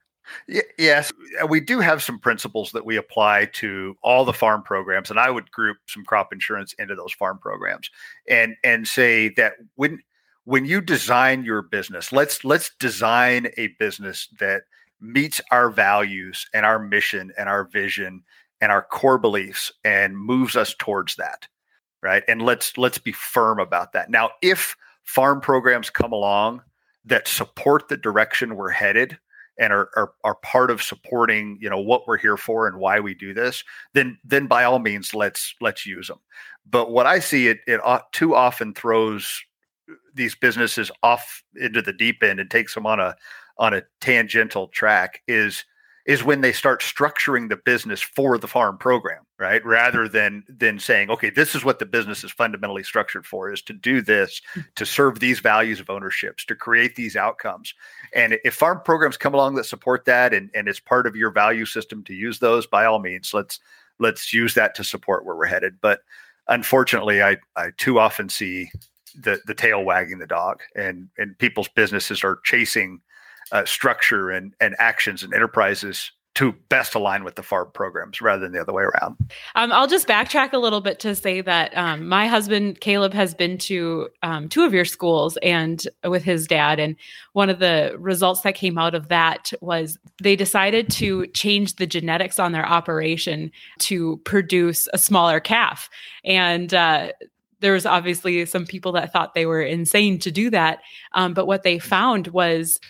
Yes, 0.78 1.12
we 1.48 1.60
do 1.60 1.80
have 1.80 2.02
some 2.02 2.18
principles 2.18 2.70
that 2.72 2.86
we 2.86 2.96
apply 2.96 3.46
to 3.54 3.96
all 4.02 4.24
the 4.24 4.32
farm 4.32 4.62
programs, 4.62 5.10
and 5.10 5.18
I 5.18 5.30
would 5.30 5.50
group 5.50 5.78
some 5.86 6.04
crop 6.04 6.32
insurance 6.32 6.72
into 6.74 6.94
those 6.94 7.12
farm 7.12 7.38
programs, 7.38 7.90
and 8.28 8.54
and 8.62 8.86
say 8.86 9.30
that 9.30 9.54
when 9.74 10.00
when 10.50 10.64
you 10.64 10.80
design 10.80 11.44
your 11.44 11.62
business, 11.62 12.10
let's 12.10 12.44
let's 12.44 12.72
design 12.80 13.52
a 13.56 13.68
business 13.78 14.26
that 14.40 14.62
meets 15.00 15.40
our 15.52 15.70
values 15.70 16.44
and 16.52 16.66
our 16.66 16.80
mission 16.80 17.32
and 17.38 17.48
our 17.48 17.62
vision 17.62 18.24
and 18.60 18.72
our 18.72 18.82
core 18.82 19.16
beliefs 19.16 19.70
and 19.84 20.18
moves 20.18 20.56
us 20.56 20.74
towards 20.76 21.14
that, 21.14 21.46
right? 22.02 22.24
And 22.26 22.42
let's 22.42 22.76
let's 22.76 22.98
be 22.98 23.12
firm 23.12 23.60
about 23.60 23.92
that. 23.92 24.10
Now, 24.10 24.30
if 24.42 24.74
farm 25.04 25.40
programs 25.40 25.88
come 25.88 26.10
along 26.10 26.62
that 27.04 27.28
support 27.28 27.88
the 27.88 27.96
direction 27.96 28.56
we're 28.56 28.70
headed 28.70 29.16
and 29.56 29.72
are, 29.72 29.88
are, 29.94 30.14
are 30.24 30.34
part 30.34 30.72
of 30.72 30.82
supporting 30.82 31.58
you 31.60 31.70
know 31.70 31.80
what 31.80 32.08
we're 32.08 32.18
here 32.18 32.36
for 32.36 32.66
and 32.66 32.76
why 32.78 32.98
we 32.98 33.14
do 33.14 33.32
this 33.32 33.62
then 33.94 34.18
then 34.24 34.46
by 34.46 34.64
all 34.64 34.78
means 34.78 35.14
let's 35.14 35.54
let's 35.60 35.84
use 35.86 36.06
them 36.08 36.20
but 36.68 36.90
what 36.92 37.06
i 37.06 37.18
see 37.18 37.48
it 37.48 37.58
it 37.66 37.80
too 38.12 38.34
often 38.34 38.72
throws 38.74 39.42
these 40.14 40.34
businesses 40.34 40.90
off 41.02 41.42
into 41.56 41.82
the 41.82 41.92
deep 41.92 42.22
end 42.22 42.40
and 42.40 42.50
takes 42.50 42.74
them 42.74 42.86
on 42.86 43.00
a 43.00 43.14
on 43.58 43.74
a 43.74 43.82
tangential 44.00 44.68
track 44.68 45.22
is 45.28 45.64
is 46.06 46.24
when 46.24 46.40
they 46.40 46.52
start 46.52 46.80
structuring 46.80 47.48
the 47.48 47.56
business 47.56 48.00
for 48.00 48.38
the 48.38 48.48
farm 48.48 48.78
program 48.78 49.22
right? 49.40 49.64
Rather 49.64 50.06
than 50.06 50.44
than 50.48 50.78
saying 50.78 51.10
okay 51.10 51.30
this 51.30 51.54
is 51.54 51.64
what 51.64 51.78
the 51.78 51.86
business 51.86 52.22
is 52.22 52.30
fundamentally 52.30 52.84
structured 52.84 53.26
for 53.26 53.50
is 53.50 53.62
to 53.62 53.72
do 53.72 54.02
this 54.02 54.40
hmm. 54.54 54.60
to 54.76 54.86
serve 54.86 55.18
these 55.18 55.40
values 55.40 55.80
of 55.80 55.90
ownerships 55.90 56.44
to 56.44 56.54
create 56.54 56.94
these 56.94 57.16
outcomes. 57.16 57.74
And 58.14 58.38
if 58.44 58.54
farm 58.54 58.82
programs 58.84 59.16
come 59.16 59.34
along 59.34 59.54
that 59.54 59.64
support 59.64 60.04
that 60.04 60.34
and 60.34 60.50
and 60.54 60.68
it's 60.68 60.78
part 60.78 61.06
of 61.06 61.16
your 61.16 61.30
value 61.30 61.64
system 61.64 62.04
to 62.04 62.14
use 62.14 62.38
those 62.38 62.66
by 62.66 62.84
all 62.84 63.00
means 63.00 63.34
let's 63.34 63.58
let's 63.98 64.32
use 64.32 64.54
that 64.54 64.74
to 64.76 64.84
support 64.84 65.24
where 65.24 65.34
we're 65.34 65.46
headed. 65.46 65.78
But 65.80 66.00
unfortunately 66.48 67.22
i 67.22 67.36
i 67.56 67.70
too 67.76 67.98
often 67.98 68.28
see 68.28 68.70
the 69.18 69.40
the 69.46 69.54
tail 69.54 69.84
wagging 69.84 70.18
the 70.18 70.26
dog 70.26 70.60
and 70.74 71.08
and 71.18 71.38
people's 71.38 71.68
businesses 71.68 72.24
are 72.24 72.40
chasing 72.44 73.00
uh, 73.52 73.64
structure 73.64 74.30
and, 74.30 74.54
and 74.60 74.76
actions 74.78 75.22
and 75.22 75.34
enterprises 75.34 76.12
to 76.32 76.52
best 76.68 76.94
align 76.94 77.24
with 77.24 77.34
the 77.34 77.42
farm 77.42 77.68
programs 77.74 78.20
rather 78.20 78.42
than 78.42 78.52
the 78.52 78.60
other 78.60 78.72
way 78.72 78.84
around. 78.84 79.16
Um, 79.56 79.72
I'll 79.72 79.88
just 79.88 80.06
backtrack 80.06 80.52
a 80.52 80.58
little 80.58 80.80
bit 80.80 81.00
to 81.00 81.14
say 81.14 81.40
that 81.40 81.76
um, 81.76 82.08
my 82.08 82.28
husband 82.28 82.80
Caleb 82.80 83.12
has 83.12 83.34
been 83.34 83.58
to 83.58 84.08
um, 84.22 84.48
two 84.48 84.62
of 84.62 84.72
your 84.72 84.84
schools 84.84 85.36
and 85.42 85.82
with 86.04 86.22
his 86.22 86.46
dad, 86.46 86.78
and 86.78 86.94
one 87.32 87.50
of 87.50 87.58
the 87.58 87.96
results 87.98 88.42
that 88.42 88.54
came 88.54 88.78
out 88.78 88.94
of 88.94 89.08
that 89.08 89.52
was 89.60 89.98
they 90.22 90.36
decided 90.36 90.88
to 90.92 91.26
change 91.28 91.76
the 91.76 91.86
genetics 91.86 92.38
on 92.38 92.52
their 92.52 92.66
operation 92.66 93.50
to 93.80 94.18
produce 94.18 94.88
a 94.92 94.98
smaller 94.98 95.40
calf, 95.40 95.90
and 96.24 96.72
uh, 96.72 97.10
there 97.60 97.72
was 97.72 97.86
obviously 97.86 98.44
some 98.46 98.66
people 98.66 98.92
that 98.92 99.12
thought 99.12 99.34
they 99.34 99.46
were 99.46 99.62
insane 99.62 100.18
to 100.20 100.30
do 100.30 100.50
that, 100.50 100.80
um, 101.12 101.34
but 101.34 101.46
what 101.46 101.62
they 101.62 101.78
found 101.78 102.28
was 102.28 102.80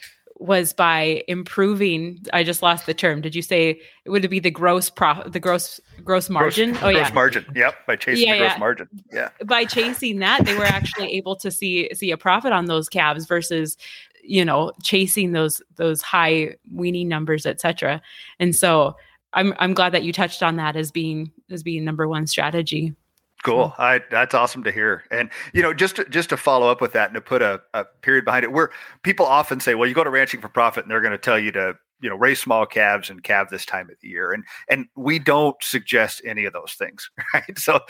was 0.42 0.72
by 0.72 1.22
improving 1.28 2.18
i 2.32 2.42
just 2.42 2.62
lost 2.62 2.86
the 2.86 2.94
term 2.94 3.20
did 3.20 3.34
you 3.34 3.42
say 3.42 3.78
would 4.06 4.24
it 4.24 4.28
be 4.28 4.38
the 4.38 4.50
gross 4.50 4.88
profit 4.88 5.34
the 5.34 5.38
gross 5.38 5.78
gross 6.02 6.30
margin? 6.30 6.70
Gross, 6.70 6.82
oh 6.82 6.92
gross 6.92 7.08
yeah. 7.08 7.14
margin. 7.14 7.46
Yep 7.54 7.74
by 7.86 7.96
chasing 7.96 8.26
yeah, 8.26 8.32
the 8.32 8.38
gross 8.38 8.52
yeah. 8.52 8.58
margin. 8.58 8.88
Yeah. 9.12 9.28
By 9.44 9.64
chasing 9.64 10.18
that 10.20 10.44
they 10.44 10.56
were 10.56 10.64
actually 10.64 11.12
able 11.12 11.36
to 11.36 11.50
see 11.50 11.90
see 11.94 12.10
a 12.10 12.16
profit 12.16 12.52
on 12.52 12.66
those 12.66 12.88
calves 12.88 13.26
versus 13.26 13.76
you 14.22 14.44
know 14.44 14.72
chasing 14.82 15.32
those 15.32 15.62
those 15.76 16.02
high 16.02 16.56
weaning 16.72 17.08
numbers 17.08 17.46
etc 17.46 18.02
and 18.38 18.54
so 18.54 18.94
i'm 19.32 19.54
i'm 19.58 19.72
glad 19.74 19.92
that 19.92 20.02
you 20.02 20.12
touched 20.12 20.42
on 20.42 20.56
that 20.56 20.76
as 20.76 20.90
being 20.90 21.32
as 21.50 21.62
being 21.62 21.84
number 21.84 22.06
one 22.06 22.26
strategy 22.26 22.94
Cool. 23.42 23.74
I, 23.78 24.02
that's 24.10 24.34
awesome 24.34 24.64
to 24.64 24.70
hear. 24.72 25.04
And 25.10 25.30
you 25.54 25.62
know, 25.62 25.72
just 25.72 25.96
to, 25.96 26.04
just 26.04 26.28
to 26.28 26.36
follow 26.36 26.68
up 26.68 26.82
with 26.82 26.92
that 26.92 27.06
and 27.08 27.14
to 27.14 27.22
put 27.22 27.40
a, 27.40 27.62
a 27.72 27.86
period 28.02 28.26
behind 28.26 28.44
it, 28.44 28.52
where 28.52 28.70
people 29.02 29.24
often 29.24 29.60
say, 29.60 29.74
"Well, 29.74 29.88
you 29.88 29.94
go 29.94 30.04
to 30.04 30.10
ranching 30.10 30.42
for 30.42 30.48
profit," 30.50 30.84
and 30.84 30.90
they're 30.90 31.00
going 31.00 31.12
to 31.12 31.18
tell 31.18 31.38
you 31.38 31.50
to 31.52 31.74
you 32.02 32.10
know 32.10 32.16
raise 32.16 32.38
small 32.38 32.66
calves 32.66 33.08
and 33.08 33.22
calve 33.22 33.48
this 33.48 33.64
time 33.64 33.88
of 33.88 33.96
the 34.02 34.08
year, 34.08 34.32
and 34.32 34.44
and 34.68 34.86
we 34.94 35.18
don't 35.18 35.56
suggest 35.62 36.20
any 36.26 36.44
of 36.44 36.52
those 36.52 36.74
things, 36.74 37.10
right? 37.34 37.58
So 37.58 37.80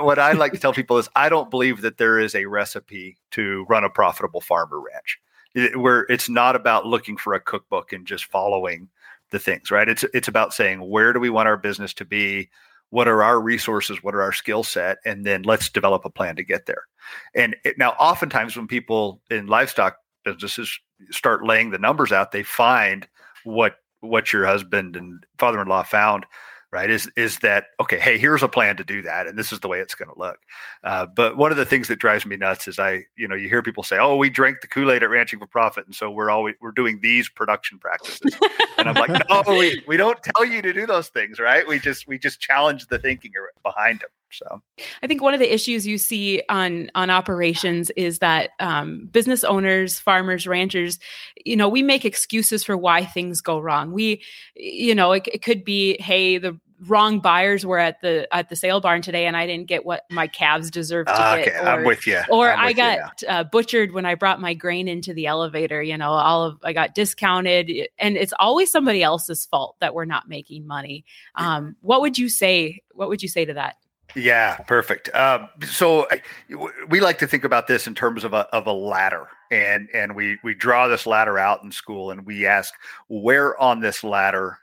what 0.00 0.20
I 0.20 0.32
like 0.32 0.52
to 0.52 0.58
tell 0.60 0.72
people 0.72 0.98
is, 0.98 1.08
I 1.16 1.28
don't 1.28 1.50
believe 1.50 1.80
that 1.80 1.98
there 1.98 2.20
is 2.20 2.36
a 2.36 2.46
recipe 2.46 3.16
to 3.32 3.66
run 3.68 3.82
a 3.82 3.90
profitable 3.90 4.40
farmer 4.42 4.80
ranch, 4.80 5.18
where 5.74 6.06
it's 6.08 6.28
not 6.28 6.54
about 6.54 6.86
looking 6.86 7.16
for 7.16 7.34
a 7.34 7.40
cookbook 7.40 7.92
and 7.92 8.06
just 8.06 8.26
following 8.26 8.88
the 9.30 9.40
things, 9.40 9.72
right? 9.72 9.88
It's 9.88 10.04
it's 10.14 10.28
about 10.28 10.54
saying 10.54 10.88
where 10.88 11.12
do 11.12 11.18
we 11.18 11.30
want 11.30 11.48
our 11.48 11.56
business 11.56 11.92
to 11.94 12.04
be 12.04 12.48
what 12.94 13.08
are 13.08 13.24
our 13.24 13.40
resources 13.40 14.04
what 14.04 14.14
are 14.14 14.22
our 14.22 14.32
skill 14.32 14.62
set 14.62 14.98
and 15.04 15.26
then 15.26 15.42
let's 15.42 15.68
develop 15.68 16.04
a 16.04 16.10
plan 16.10 16.36
to 16.36 16.44
get 16.44 16.66
there. 16.66 16.84
And 17.34 17.56
it, 17.64 17.76
now 17.76 17.90
oftentimes 17.98 18.56
when 18.56 18.68
people 18.68 19.20
in 19.30 19.48
livestock 19.48 19.96
businesses 20.24 20.78
start 21.10 21.44
laying 21.44 21.70
the 21.72 21.78
numbers 21.78 22.12
out 22.12 22.30
they 22.30 22.44
find 22.44 23.08
what 23.42 23.78
what 23.98 24.32
your 24.32 24.46
husband 24.46 24.94
and 24.94 25.24
father-in-law 25.40 25.82
found 25.82 26.24
right 26.74 26.90
is 26.90 27.08
is 27.16 27.38
that 27.38 27.66
okay 27.80 28.00
hey 28.00 28.18
here's 28.18 28.42
a 28.42 28.48
plan 28.48 28.76
to 28.76 28.82
do 28.82 29.00
that 29.00 29.28
and 29.28 29.38
this 29.38 29.52
is 29.52 29.60
the 29.60 29.68
way 29.68 29.78
it's 29.78 29.94
going 29.94 30.12
to 30.12 30.18
look. 30.18 30.40
Uh, 30.82 31.06
but 31.06 31.36
one 31.36 31.52
of 31.52 31.56
the 31.56 31.64
things 31.64 31.86
that 31.86 32.00
drives 32.00 32.26
me 32.26 32.36
nuts 32.36 32.66
is 32.66 32.80
i 32.80 33.00
you 33.16 33.28
know 33.28 33.36
you 33.36 33.48
hear 33.48 33.62
people 33.62 33.84
say 33.84 33.96
oh 33.96 34.16
we 34.16 34.28
drank 34.28 34.60
the 34.60 34.66
kool-aid 34.66 35.04
at 35.04 35.08
ranching 35.08 35.38
for 35.38 35.46
profit 35.46 35.86
and 35.86 35.94
so 35.94 36.10
we're 36.10 36.30
always 36.30 36.56
we're 36.60 36.72
doing 36.72 36.98
these 37.00 37.28
production 37.28 37.78
practices. 37.78 38.36
And 38.76 38.88
i'm 38.88 38.96
like 38.96 39.10
no 39.30 39.42
we, 39.46 39.82
we 39.86 39.96
don't 39.96 40.20
tell 40.20 40.44
you 40.44 40.60
to 40.62 40.72
do 40.72 40.84
those 40.84 41.08
things 41.08 41.38
right? 41.38 41.66
We 41.66 41.78
just 41.78 42.08
we 42.08 42.18
just 42.18 42.40
challenge 42.40 42.88
the 42.88 42.98
thinking 42.98 43.30
behind 43.62 44.00
them 44.00 44.10
so. 44.34 44.62
I 45.02 45.06
think 45.06 45.22
one 45.22 45.34
of 45.34 45.40
the 45.40 45.52
issues 45.52 45.86
you 45.86 45.98
see 45.98 46.42
on 46.48 46.90
on 46.94 47.10
operations 47.10 47.90
is 47.90 48.18
that 48.18 48.50
um, 48.60 49.08
business 49.10 49.44
owners, 49.44 49.98
farmers, 49.98 50.46
ranchers, 50.46 50.98
you 51.44 51.56
know, 51.56 51.68
we 51.68 51.82
make 51.82 52.04
excuses 52.04 52.64
for 52.64 52.76
why 52.76 53.04
things 53.04 53.40
go 53.40 53.58
wrong. 53.58 53.92
We, 53.92 54.22
you 54.54 54.94
know, 54.94 55.12
it, 55.12 55.28
it 55.32 55.42
could 55.42 55.64
be, 55.64 55.96
hey, 56.00 56.38
the 56.38 56.58
wrong 56.86 57.20
buyers 57.20 57.64
were 57.64 57.78
at 57.78 58.00
the 58.00 58.28
at 58.34 58.48
the 58.48 58.56
sale 58.56 58.80
barn 58.80 59.02
today 59.02 59.26
and 59.26 59.36
I 59.36 59.46
didn't 59.46 59.66
get 59.66 59.84
what 59.84 60.04
my 60.10 60.26
calves 60.26 60.70
deserved 60.70 61.08
to 61.08 61.14
uh, 61.14 61.36
get. 61.36 61.48
Okay, 61.48 61.58
or, 61.58 61.68
I'm 61.68 61.84
with 61.84 62.06
you. 62.06 62.20
Or 62.30 62.50
i 62.50 62.72
got 62.72 63.22
uh, 63.28 63.44
butchered 63.44 63.92
when 63.92 64.06
I 64.06 64.14
brought 64.14 64.40
my 64.40 64.54
grain 64.54 64.88
into 64.88 65.14
the 65.14 65.26
elevator. 65.26 65.82
You 65.82 65.96
know, 65.96 66.10
all 66.10 66.44
of 66.44 66.58
I 66.62 66.72
got 66.72 66.94
discounted, 66.94 67.70
and 67.98 68.16
it's 68.16 68.32
always 68.38 68.70
somebody 68.70 69.02
else's 69.02 69.46
fault 69.46 69.76
that 69.80 69.94
we're 69.94 70.04
not 70.04 70.28
making 70.28 70.66
money. 70.66 71.04
Um, 71.34 71.76
what 71.80 72.00
would 72.00 72.18
you 72.18 72.28
say? 72.28 72.82
What 72.92 73.08
would 73.08 73.22
you 73.22 73.28
say 73.28 73.44
to 73.44 73.54
that? 73.54 73.76
Yeah, 74.14 74.56
perfect. 74.58 75.12
Um, 75.14 75.48
so 75.66 76.06
we 76.88 77.00
like 77.00 77.18
to 77.18 77.26
think 77.26 77.44
about 77.44 77.66
this 77.66 77.86
in 77.86 77.94
terms 77.94 78.22
of 78.24 78.32
a 78.32 78.46
of 78.54 78.66
a 78.66 78.72
ladder, 78.72 79.26
and 79.50 79.88
and 79.92 80.14
we 80.14 80.38
we 80.44 80.54
draw 80.54 80.86
this 80.88 81.06
ladder 81.06 81.38
out 81.38 81.62
in 81.64 81.72
school, 81.72 82.10
and 82.10 82.24
we 82.24 82.46
ask 82.46 82.72
where 83.08 83.60
on 83.60 83.80
this 83.80 84.04
ladder 84.04 84.58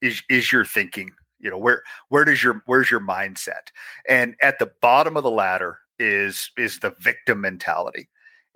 is 0.00 0.22
is 0.30 0.50
your 0.50 0.64
thinking? 0.64 1.12
You 1.40 1.50
know, 1.50 1.58
where 1.58 1.82
where 2.08 2.24
does 2.24 2.42
your 2.42 2.62
where's 2.66 2.90
your 2.90 3.00
mindset? 3.00 3.70
And 4.08 4.34
at 4.42 4.58
the 4.58 4.70
bottom 4.80 5.16
of 5.16 5.22
the 5.22 5.30
ladder 5.30 5.78
is 5.98 6.50
is 6.56 6.78
the 6.80 6.94
victim 7.00 7.40
mentality. 7.40 8.08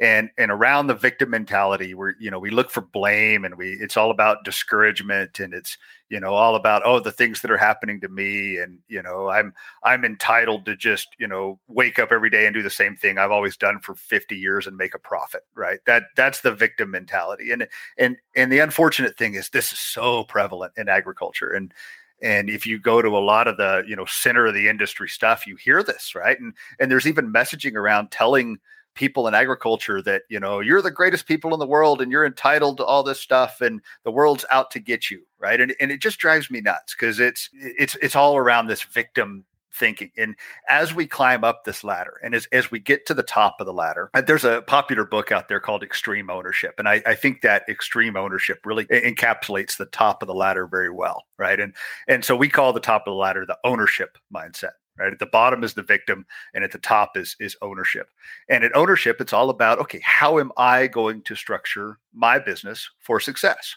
And 0.02 0.30
and 0.38 0.50
around 0.50 0.86
the 0.86 0.94
victim 0.94 1.28
mentality 1.30 1.92
where 1.92 2.16
you 2.18 2.30
know 2.30 2.38
we 2.38 2.50
look 2.50 2.70
for 2.70 2.80
blame 2.80 3.44
and 3.44 3.56
we 3.56 3.72
it's 3.72 3.98
all 3.98 4.10
about 4.10 4.44
discouragement 4.44 5.40
and 5.40 5.52
it's 5.52 5.76
you 6.08 6.18
know 6.18 6.32
all 6.32 6.56
about 6.56 6.80
oh 6.86 7.00
the 7.00 7.12
things 7.12 7.42
that 7.42 7.50
are 7.50 7.58
happening 7.58 8.00
to 8.00 8.08
me 8.08 8.56
and 8.56 8.78
you 8.88 9.02
know 9.02 9.28
i'm 9.28 9.52
i'm 9.84 10.02
entitled 10.06 10.64
to 10.64 10.74
just 10.74 11.08
you 11.18 11.28
know 11.28 11.60
wake 11.68 11.98
up 11.98 12.12
every 12.12 12.30
day 12.30 12.46
and 12.46 12.54
do 12.54 12.62
the 12.62 12.70
same 12.70 12.96
thing 12.96 13.18
i've 13.18 13.30
always 13.30 13.58
done 13.58 13.78
for 13.78 13.94
50 13.94 14.34
years 14.34 14.66
and 14.66 14.74
make 14.74 14.94
a 14.94 14.98
profit 14.98 15.42
right? 15.60 15.78
That 15.86 16.04
that's 16.16 16.40
the 16.40 16.52
victim 16.52 16.90
mentality. 16.90 17.52
And 17.52 17.68
and 17.98 18.16
and 18.34 18.50
the 18.50 18.58
unfortunate 18.58 19.16
thing 19.16 19.34
is 19.34 19.50
this 19.50 19.72
is 19.72 19.78
so 19.78 20.24
prevalent 20.24 20.72
in 20.76 20.88
agriculture. 20.88 21.50
And 21.52 21.72
and 22.22 22.50
if 22.50 22.66
you 22.66 22.78
go 22.78 23.02
to 23.02 23.08
a 23.08 23.18
lot 23.18 23.48
of 23.48 23.56
the 23.56 23.82
you 23.86 23.96
know 23.96 24.04
center 24.06 24.46
of 24.46 24.54
the 24.54 24.68
industry 24.68 25.08
stuff 25.08 25.46
you 25.46 25.56
hear 25.56 25.82
this 25.82 26.14
right? 26.14 26.38
And 26.40 26.54
and 26.78 26.90
there's 26.90 27.06
even 27.06 27.32
messaging 27.32 27.74
around 27.74 28.10
telling 28.10 28.58
people 28.94 29.28
in 29.28 29.34
agriculture 29.34 30.02
that 30.02 30.22
you 30.28 30.40
know 30.40 30.60
you're 30.60 30.82
the 30.82 30.90
greatest 30.90 31.26
people 31.26 31.54
in 31.54 31.60
the 31.60 31.66
world 31.66 32.02
and 32.02 32.10
you're 32.10 32.26
entitled 32.26 32.76
to 32.76 32.84
all 32.84 33.02
this 33.02 33.20
stuff 33.20 33.60
and 33.60 33.80
the 34.04 34.10
world's 34.10 34.44
out 34.50 34.70
to 34.72 34.80
get 34.80 35.10
you 35.10 35.22
right? 35.40 35.60
And, 35.60 35.74
and 35.80 35.90
it 35.90 36.00
just 36.00 36.18
drives 36.18 36.50
me 36.50 36.60
nuts 36.60 36.94
because 36.94 37.18
it's 37.18 37.48
it's 37.54 37.96
it's 37.96 38.14
all 38.14 38.36
around 38.36 38.66
this 38.66 38.82
victim 38.82 39.44
thinking 39.72 40.10
and 40.16 40.34
as 40.68 40.94
we 40.94 41.06
climb 41.06 41.44
up 41.44 41.64
this 41.64 41.84
ladder 41.84 42.20
and 42.22 42.34
as, 42.34 42.46
as 42.52 42.70
we 42.70 42.78
get 42.78 43.06
to 43.06 43.14
the 43.14 43.22
top 43.22 43.56
of 43.60 43.66
the 43.66 43.72
ladder 43.72 44.10
uh, 44.14 44.20
there's 44.20 44.44
a 44.44 44.62
popular 44.62 45.04
book 45.04 45.30
out 45.30 45.48
there 45.48 45.60
called 45.60 45.82
extreme 45.82 46.28
ownership 46.28 46.74
and 46.78 46.88
I, 46.88 47.02
I 47.06 47.14
think 47.14 47.42
that 47.42 47.62
extreme 47.68 48.16
ownership 48.16 48.60
really 48.64 48.86
encapsulates 48.86 49.76
the 49.76 49.86
top 49.86 50.22
of 50.22 50.26
the 50.26 50.34
ladder 50.34 50.66
very 50.66 50.90
well 50.90 51.24
right? 51.38 51.58
And 51.58 51.74
and 52.08 52.24
so 52.24 52.36
we 52.36 52.48
call 52.48 52.72
the 52.72 52.80
top 52.80 53.02
of 53.06 53.12
the 53.12 53.18
ladder 53.18 53.46
the 53.46 53.58
ownership 53.64 54.18
mindset 54.34 54.72
right? 54.98 55.12
At 55.12 55.18
the 55.18 55.26
bottom 55.26 55.64
is 55.64 55.74
the 55.74 55.82
victim 55.82 56.26
and 56.54 56.62
at 56.62 56.72
the 56.72 56.78
top 56.78 57.16
is 57.16 57.36
is 57.40 57.56
ownership. 57.62 58.08
And 58.48 58.62
at 58.64 58.76
ownership 58.76 59.20
it's 59.20 59.32
all 59.32 59.50
about 59.50 59.78
okay 59.80 60.00
how 60.04 60.38
am 60.38 60.52
i 60.56 60.86
going 60.86 61.22
to 61.22 61.34
structure 61.34 61.98
my 62.12 62.38
business 62.38 62.88
for 62.98 63.18
success 63.18 63.76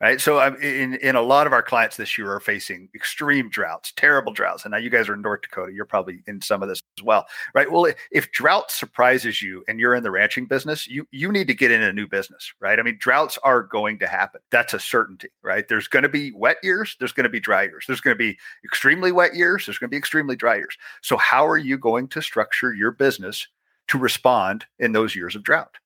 right? 0.00 0.20
So 0.20 0.40
um, 0.40 0.54
I'm 0.54 0.62
in 0.62 0.94
in 0.94 1.16
a 1.16 1.22
lot 1.22 1.46
of 1.46 1.52
our 1.52 1.62
clients 1.62 1.96
this 1.96 2.18
year 2.18 2.32
are 2.32 2.40
facing 2.40 2.88
extreme 2.94 3.48
droughts, 3.48 3.92
terrible 3.96 4.32
droughts. 4.32 4.64
And 4.64 4.72
now 4.72 4.78
you 4.78 4.90
guys 4.90 5.08
are 5.08 5.14
in 5.14 5.22
North 5.22 5.42
Dakota, 5.42 5.72
you're 5.72 5.84
probably 5.84 6.22
in 6.26 6.40
some 6.40 6.62
of 6.62 6.68
this 6.68 6.82
as 6.98 7.04
well, 7.04 7.26
right? 7.54 7.70
Well, 7.70 7.92
if 8.10 8.30
drought 8.32 8.70
surprises 8.70 9.40
you 9.40 9.64
and 9.68 9.78
you're 9.78 9.94
in 9.94 10.02
the 10.02 10.10
ranching 10.10 10.46
business, 10.46 10.86
you 10.86 11.06
you 11.10 11.30
need 11.32 11.46
to 11.48 11.54
get 11.54 11.70
in 11.70 11.82
a 11.82 11.92
new 11.92 12.06
business, 12.06 12.52
right? 12.60 12.78
I 12.78 12.82
mean, 12.82 12.96
droughts 12.98 13.38
are 13.42 13.62
going 13.62 13.98
to 14.00 14.06
happen. 14.06 14.40
That's 14.50 14.74
a 14.74 14.80
certainty, 14.80 15.28
right? 15.42 15.66
There's 15.68 15.88
going 15.88 16.02
to 16.02 16.08
be 16.08 16.32
wet 16.32 16.58
years, 16.62 16.96
there's 16.98 17.12
going 17.12 17.24
to 17.24 17.30
be 17.30 17.40
dry 17.40 17.62
years. 17.62 17.84
There's 17.86 18.00
going 18.00 18.14
to 18.14 18.18
be 18.18 18.36
extremely 18.64 19.12
wet 19.12 19.34
years, 19.34 19.66
there's 19.66 19.78
going 19.78 19.88
to 19.88 19.94
be 19.94 19.98
extremely 19.98 20.36
dry 20.36 20.56
years. 20.56 20.76
So 21.02 21.16
how 21.16 21.46
are 21.46 21.58
you 21.58 21.78
going 21.78 22.08
to 22.08 22.22
structure 22.22 22.74
your 22.74 22.90
business 22.90 23.46
to 23.88 23.98
respond 23.98 24.64
in 24.78 24.92
those 24.92 25.14
years 25.14 25.36
of 25.36 25.42
drought? 25.42 25.76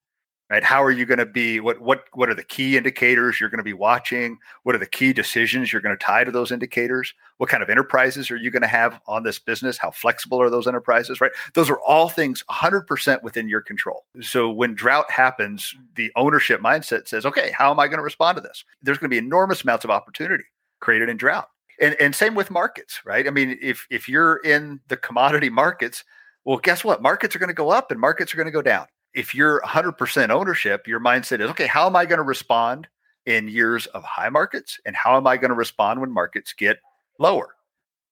Right? 0.51 0.65
How 0.65 0.83
are 0.83 0.91
you 0.91 1.05
going 1.05 1.19
to 1.19 1.27
be 1.27 1.61
what 1.61 1.81
what 1.81 2.05
what 2.15 2.29
are 2.29 2.35
the 2.35 2.45
key 2.45 2.77
indicators 2.77 3.41
you're 3.41 3.51
going 3.51 3.59
to 3.59 3.65
be 3.65 3.75
watching? 3.75 4.39
What 4.63 4.75
are 4.75 4.79
the 4.79 4.87
key 4.87 5.13
decisions 5.13 5.73
you're 5.73 5.83
going 5.83 5.97
to 5.97 6.05
tie 6.05 6.25
to 6.25 6.31
those 6.31 6.51
indicators? 6.51 7.13
What 7.37 7.51
kind 7.51 7.63
of 7.63 7.71
enterprises 7.71 8.31
are 8.31 8.37
you 8.37 8.51
going 8.51 8.63
to 8.63 8.69
have 8.69 9.01
on 9.07 9.23
this 9.23 9.39
business? 9.39 9.79
How 9.79 9.91
flexible 9.91 10.41
are 10.41 10.51
those 10.51 10.67
enterprises 10.67 11.21
right? 11.21 11.33
Those 11.55 11.71
are 11.71 11.81
all 11.81 12.09
things 12.09 12.43
100% 12.51 13.23
within 13.23 13.49
your 13.49 13.61
control. 13.61 14.05
So 14.21 14.51
when 14.51 14.75
drought 14.75 15.11
happens 15.11 15.75
the 15.97 16.11
ownership 16.17 16.61
mindset 16.61 17.09
says 17.09 17.27
okay 17.27 17.51
how 17.51 17.71
am 17.71 17.81
i 17.81 17.87
going 17.87 17.99
to 17.99 18.03
respond 18.03 18.37
to 18.37 18.43
this? 18.43 18.65
There's 18.83 18.99
going 18.99 19.11
to 19.11 19.15
be 19.15 19.19
enormous 19.19 19.63
amounts 19.63 19.85
of 19.85 19.91
opportunity 19.91 20.45
created 20.81 21.09
in 21.09 21.17
drought. 21.17 21.49
And, 21.81 21.95
and 22.01 22.15
same 22.15 22.35
with 22.35 22.51
markets 22.51 23.01
right? 23.05 23.27
I 23.27 23.31
mean 23.31 23.59
if 23.61 23.87
if 23.91 24.09
you're 24.09 24.37
in 24.39 24.81
the 24.89 24.97
commodity 24.97 25.51
markets 25.51 26.05
well 26.45 26.59
guess 26.59 26.83
what? 26.83 27.03
Markets 27.03 27.37
are 27.37 27.39
going 27.39 27.49
to 27.49 27.55
go 27.55 27.69
up 27.69 27.91
and 27.91 28.01
markets 28.01 28.33
are 28.33 28.39
going 28.39 28.47
to 28.47 28.53
go 28.53 28.63
down 28.63 28.87
if 29.14 29.35
you're 29.35 29.61
100% 29.62 30.31
ownership, 30.31 30.87
your 30.87 31.01
mindset 31.01 31.40
is 31.40 31.51
okay, 31.51 31.66
how 31.66 31.87
am 31.87 31.97
I 31.97 32.07
going 32.07 32.18
to 32.18 32.25
respond 32.25 32.88
in 33.27 33.49
years 33.49 33.87
of 33.87 34.03
high 34.05 34.29
markets? 34.29 34.79
And 34.87 34.94
how 34.97 35.16
am 35.16 35.27
I 35.27 35.37
going 35.37 35.51
to 35.51 35.55
respond 35.57 36.01
when 36.01 36.11
markets 36.11 36.53
get 36.53 36.79
lower? 37.18 37.55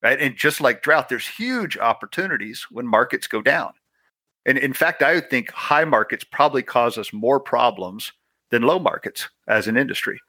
Right. 0.03 0.21
And 0.21 0.37
just 0.37 0.61
like 0.61 0.83
drought, 0.83 1.09
there's 1.09 1.27
huge 1.27 1.79
opportunities 1.79 2.67
when 2.71 2.87
markets 2.87 3.27
go 3.27 3.41
down. 3.41 3.73
And 4.45 4.59
in 4.59 4.73
fact, 4.73 5.03
I 5.03 5.15
would 5.15 5.31
think 5.31 5.51
high 5.51 5.85
markets 5.85 6.23
probably 6.23 6.63
cause 6.63 6.99
us 6.99 7.13
more 7.13 7.41
problems 7.41 8.13
than 8.51 8.63
low 8.63 8.79
markets 8.79 9.29
as 9.49 9.67
an 9.67 9.77
industry 9.77 10.21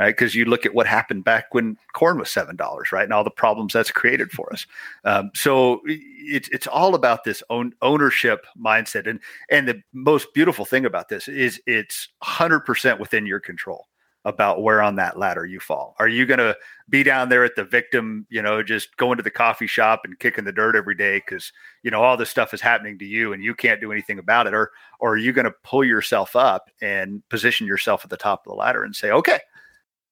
right? 0.00 0.16
Because 0.16 0.34
you 0.34 0.46
look 0.46 0.64
at 0.64 0.74
what 0.74 0.86
happened 0.86 1.24
back 1.24 1.52
when 1.52 1.76
corn 1.92 2.18
was 2.18 2.30
seven 2.30 2.56
dollars, 2.56 2.90
right, 2.90 3.04
and 3.04 3.12
all 3.12 3.22
the 3.22 3.30
problems 3.30 3.74
that's 3.74 3.90
created 3.90 4.30
for 4.32 4.50
us. 4.52 4.66
Um, 5.04 5.30
so 5.34 5.82
it's 5.84 6.48
it's 6.48 6.66
all 6.66 6.94
about 6.94 7.22
this 7.24 7.42
own 7.50 7.74
ownership 7.82 8.46
mindset, 8.58 9.06
and 9.06 9.20
and 9.50 9.68
the 9.68 9.82
most 9.92 10.32
beautiful 10.32 10.64
thing 10.64 10.86
about 10.86 11.10
this 11.10 11.28
is 11.28 11.60
it's 11.66 12.08
hundred 12.22 12.60
percent 12.60 12.98
within 12.98 13.26
your 13.26 13.40
control 13.40 13.88
about 14.24 14.62
where 14.62 14.82
on 14.82 14.96
that 14.96 15.18
ladder 15.18 15.46
you 15.46 15.60
fall. 15.60 15.94
Are 15.98 16.08
you 16.08 16.26
going 16.26 16.38
to 16.40 16.54
be 16.90 17.02
down 17.02 17.30
there 17.30 17.42
at 17.42 17.56
the 17.56 17.64
victim, 17.64 18.26
you 18.28 18.42
know, 18.42 18.62
just 18.62 18.94
going 18.98 19.16
to 19.16 19.22
the 19.22 19.30
coffee 19.30 19.66
shop 19.66 20.02
and 20.04 20.18
kicking 20.18 20.44
the 20.44 20.52
dirt 20.52 20.76
every 20.76 20.94
day 20.94 21.18
because 21.18 21.52
you 21.82 21.90
know 21.90 22.02
all 22.02 22.16
this 22.16 22.30
stuff 22.30 22.52
is 22.54 22.60
happening 22.60 22.98
to 22.98 23.04
you 23.04 23.32
and 23.32 23.42
you 23.42 23.54
can't 23.54 23.80
do 23.80 23.92
anything 23.92 24.18
about 24.18 24.46
it, 24.46 24.54
or 24.54 24.70
or 24.98 25.12
are 25.12 25.18
you 25.18 25.32
going 25.32 25.44
to 25.44 25.54
pull 25.62 25.84
yourself 25.84 26.36
up 26.36 26.70
and 26.80 27.26
position 27.28 27.66
yourself 27.66 28.02
at 28.02 28.10
the 28.10 28.16
top 28.16 28.46
of 28.46 28.50
the 28.50 28.56
ladder 28.56 28.84
and 28.84 28.96
say, 28.96 29.10
okay, 29.10 29.40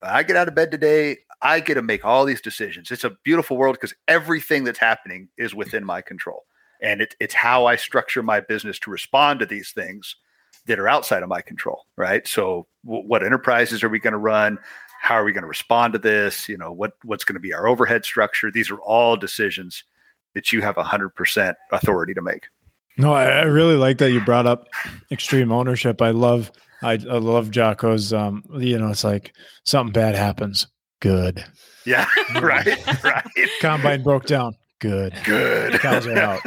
I 0.03 0.23
get 0.23 0.37
out 0.37 0.49
of 0.49 0.55
bed 0.55 0.71
today, 0.71 1.19
I 1.41 1.61
get 1.61 1.75
to 1.75 1.83
make 1.83 2.05
all 2.05 2.25
these 2.25 2.41
decisions. 2.41 2.91
It's 2.91 3.05
a 3.05 3.17
beautiful 3.25 3.57
world 3.57 3.77
because 3.77 3.95
everything 4.07 4.65
that's 4.65 4.79
happening 4.79 5.29
is 5.37 5.55
within 5.55 5.85
my 5.85 6.01
control. 6.01 6.45
And 6.81 7.01
it, 7.01 7.15
it's 7.21 7.35
how 7.35 7.67
I 7.67 7.77
structure 7.77 8.23
my 8.23 8.41
business 8.41 8.79
to 8.81 8.91
respond 8.91 9.41
to 9.41 9.47
these 9.47 9.73
things 9.73 10.17
that 10.67 10.79
are 10.79 10.89
outside 10.89 11.23
of 11.23 11.29
my 11.29 11.41
control, 11.41 11.87
right? 11.97 12.27
So, 12.27 12.67
w- 12.85 13.07
what 13.07 13.25
enterprises 13.25 13.83
are 13.83 13.89
we 13.89 13.99
going 13.99 14.13
to 14.13 14.19
run? 14.19 14.59
How 15.01 15.15
are 15.15 15.25
we 15.25 15.33
going 15.33 15.43
to 15.43 15.49
respond 15.49 15.93
to 15.95 15.99
this? 15.99 16.49
You 16.49 16.57
know, 16.57 16.73
what 16.73 16.93
what's 17.03 17.25
going 17.25 17.35
to 17.35 17.41
be 17.41 17.53
our 17.53 17.67
overhead 17.67 18.05
structure? 18.05 18.51
These 18.51 18.71
are 18.71 18.81
all 18.81 19.17
decisions 19.17 19.83
that 20.35 20.53
you 20.53 20.61
have 20.63 20.77
100% 20.77 21.55
authority 21.73 22.15
to 22.15 22.23
make. 22.23 22.47
No, 22.97 23.13
I, 23.13 23.25
I 23.25 23.43
really 23.43 23.77
like 23.77 23.99
that 23.99 24.13
you 24.13 24.21
brought 24.21 24.47
up 24.47 24.69
extreme 25.11 25.51
ownership. 25.51 26.03
I 26.03 26.11
love 26.11 26.53
I, 26.83 26.93
I 26.93 27.19
love 27.19 27.51
Jocko's. 27.51 28.13
Um, 28.13 28.45
you 28.59 28.79
know, 28.79 28.89
it's 28.89 29.05
like 29.05 29.33
something 29.65 29.93
bad 29.93 30.15
happens. 30.15 30.67
Good. 31.01 31.45
Yeah. 31.85 32.07
right. 32.41 32.67
Right. 33.03 33.25
Combine 33.61 34.03
broke 34.03 34.27
down. 34.27 34.55
Good. 34.81 35.15
Good. 35.25 35.81
Cows 35.81 36.07
are 36.07 36.19
out. 36.19 36.41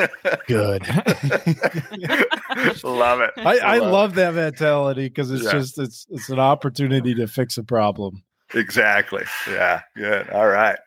Good. 0.47 0.87
love 2.83 3.19
it. 3.19 3.31
I, 3.37 3.57
I 3.59 3.77
love, 3.79 3.91
love 3.91 4.15
that 4.15 4.33
mentality 4.35 5.09
because 5.09 5.31
it's 5.31 5.43
yeah. 5.43 5.51
just 5.51 5.77
it's 5.77 6.05
it's 6.09 6.29
an 6.29 6.39
opportunity 6.39 7.13
to 7.15 7.27
fix 7.27 7.57
a 7.57 7.63
problem. 7.63 8.23
Exactly. 8.53 9.25
Yeah. 9.49 9.81
Good. 9.97 10.29
All 10.29 10.47
right. 10.47 10.77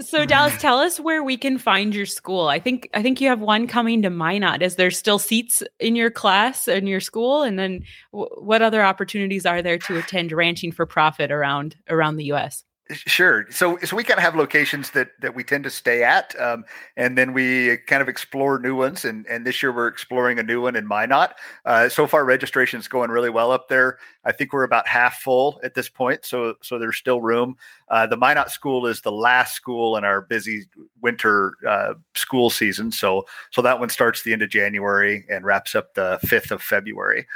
So 0.00 0.26
Dallas, 0.26 0.56
tell 0.60 0.78
us 0.78 1.00
where 1.00 1.22
we 1.22 1.36
can 1.36 1.56
find 1.56 1.94
your 1.94 2.06
school. 2.06 2.48
I 2.48 2.58
think 2.58 2.90
I 2.92 3.02
think 3.02 3.20
you 3.20 3.28
have 3.28 3.40
one 3.40 3.66
coming 3.66 4.02
to 4.02 4.10
Minot. 4.10 4.62
Is 4.62 4.76
there 4.76 4.90
still 4.90 5.18
seats 5.18 5.62
in 5.80 5.96
your 5.96 6.10
class 6.10 6.68
in 6.68 6.86
your 6.86 7.00
school? 7.00 7.42
And 7.42 7.58
then 7.58 7.84
w- 8.12 8.28
what 8.36 8.60
other 8.60 8.82
opportunities 8.82 9.46
are 9.46 9.62
there 9.62 9.78
to 9.78 9.98
attend 9.98 10.32
ranching 10.32 10.72
for 10.72 10.84
profit 10.84 11.30
around 11.30 11.76
around 11.88 12.16
the 12.16 12.24
U.S.? 12.26 12.64
Sure. 12.90 13.46
So, 13.50 13.78
so 13.78 13.96
we 13.96 14.04
kind 14.04 14.18
of 14.18 14.24
have 14.24 14.36
locations 14.36 14.90
that 14.90 15.12
that 15.22 15.34
we 15.34 15.42
tend 15.42 15.64
to 15.64 15.70
stay 15.70 16.04
at, 16.04 16.38
um, 16.38 16.66
and 16.98 17.16
then 17.16 17.32
we 17.32 17.78
kind 17.86 18.02
of 18.02 18.10
explore 18.10 18.58
new 18.58 18.76
ones. 18.76 19.06
And 19.06 19.26
and 19.26 19.46
this 19.46 19.62
year 19.62 19.72
we're 19.72 19.86
exploring 19.88 20.38
a 20.38 20.42
new 20.42 20.60
one 20.60 20.76
in 20.76 20.86
Minot. 20.86 21.34
Uh, 21.64 21.88
so 21.88 22.06
far, 22.06 22.26
registration 22.26 22.78
is 22.78 22.86
going 22.86 23.10
really 23.10 23.30
well 23.30 23.52
up 23.52 23.68
there. 23.68 23.96
I 24.26 24.32
think 24.32 24.52
we're 24.52 24.64
about 24.64 24.86
half 24.86 25.20
full 25.20 25.58
at 25.64 25.72
this 25.72 25.88
point, 25.88 26.26
so 26.26 26.56
so 26.60 26.78
there's 26.78 26.98
still 26.98 27.22
room. 27.22 27.56
Uh, 27.88 28.06
the 28.06 28.18
Minot 28.18 28.50
School 28.50 28.86
is 28.86 29.00
the 29.00 29.12
last 29.12 29.54
school 29.54 29.96
in 29.96 30.04
our 30.04 30.20
busy 30.20 30.64
winter 31.00 31.54
uh, 31.66 31.94
school 32.14 32.50
season. 32.50 32.92
So 32.92 33.24
so 33.50 33.62
that 33.62 33.80
one 33.80 33.88
starts 33.88 34.22
the 34.24 34.34
end 34.34 34.42
of 34.42 34.50
January 34.50 35.24
and 35.30 35.46
wraps 35.46 35.74
up 35.74 35.94
the 35.94 36.18
fifth 36.22 36.50
of 36.50 36.60
February. 36.60 37.26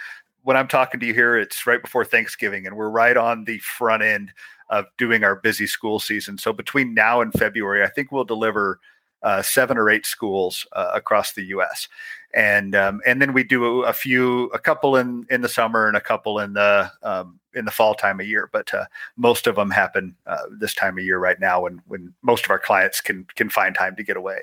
When 0.42 0.56
I'm 0.56 0.68
talking 0.68 1.00
to 1.00 1.06
you 1.06 1.14
here, 1.14 1.36
it's 1.38 1.66
right 1.66 1.82
before 1.82 2.04
Thanksgiving, 2.04 2.66
and 2.66 2.76
we're 2.76 2.90
right 2.90 3.16
on 3.16 3.44
the 3.44 3.58
front 3.58 4.02
end 4.02 4.32
of 4.70 4.86
doing 4.96 5.24
our 5.24 5.36
busy 5.36 5.66
school 5.66 5.98
season. 5.98 6.38
So 6.38 6.52
between 6.52 6.94
now 6.94 7.20
and 7.20 7.32
February, 7.32 7.82
I 7.82 7.88
think 7.88 8.12
we'll 8.12 8.24
deliver 8.24 8.80
uh, 9.22 9.42
seven 9.42 9.76
or 9.76 9.90
eight 9.90 10.06
schools 10.06 10.66
uh, 10.72 10.92
across 10.94 11.32
the 11.32 11.42
U.S. 11.46 11.88
and 12.34 12.74
um, 12.74 13.00
and 13.06 13.20
then 13.20 13.32
we 13.32 13.42
do 13.42 13.82
a, 13.82 13.92
few, 13.92 14.44
a 14.46 14.58
couple 14.58 14.96
in 14.96 15.26
in 15.30 15.40
the 15.40 15.48
summer 15.48 15.88
and 15.88 15.96
a 15.96 16.00
couple 16.00 16.38
in 16.38 16.52
the 16.52 16.90
um, 17.02 17.40
in 17.54 17.64
the 17.64 17.70
fall 17.70 17.94
time 17.94 18.20
of 18.20 18.26
year. 18.26 18.48
But 18.52 18.72
uh, 18.72 18.86
most 19.16 19.46
of 19.46 19.56
them 19.56 19.70
happen 19.70 20.14
uh, 20.26 20.44
this 20.58 20.74
time 20.74 20.98
of 20.98 21.04
year 21.04 21.18
right 21.18 21.40
now, 21.40 21.62
when 21.62 21.80
when 21.86 22.14
most 22.22 22.44
of 22.44 22.50
our 22.50 22.58
clients 22.58 23.00
can 23.00 23.26
can 23.34 23.48
find 23.48 23.74
time 23.74 23.96
to 23.96 24.02
get 24.02 24.16
away. 24.16 24.40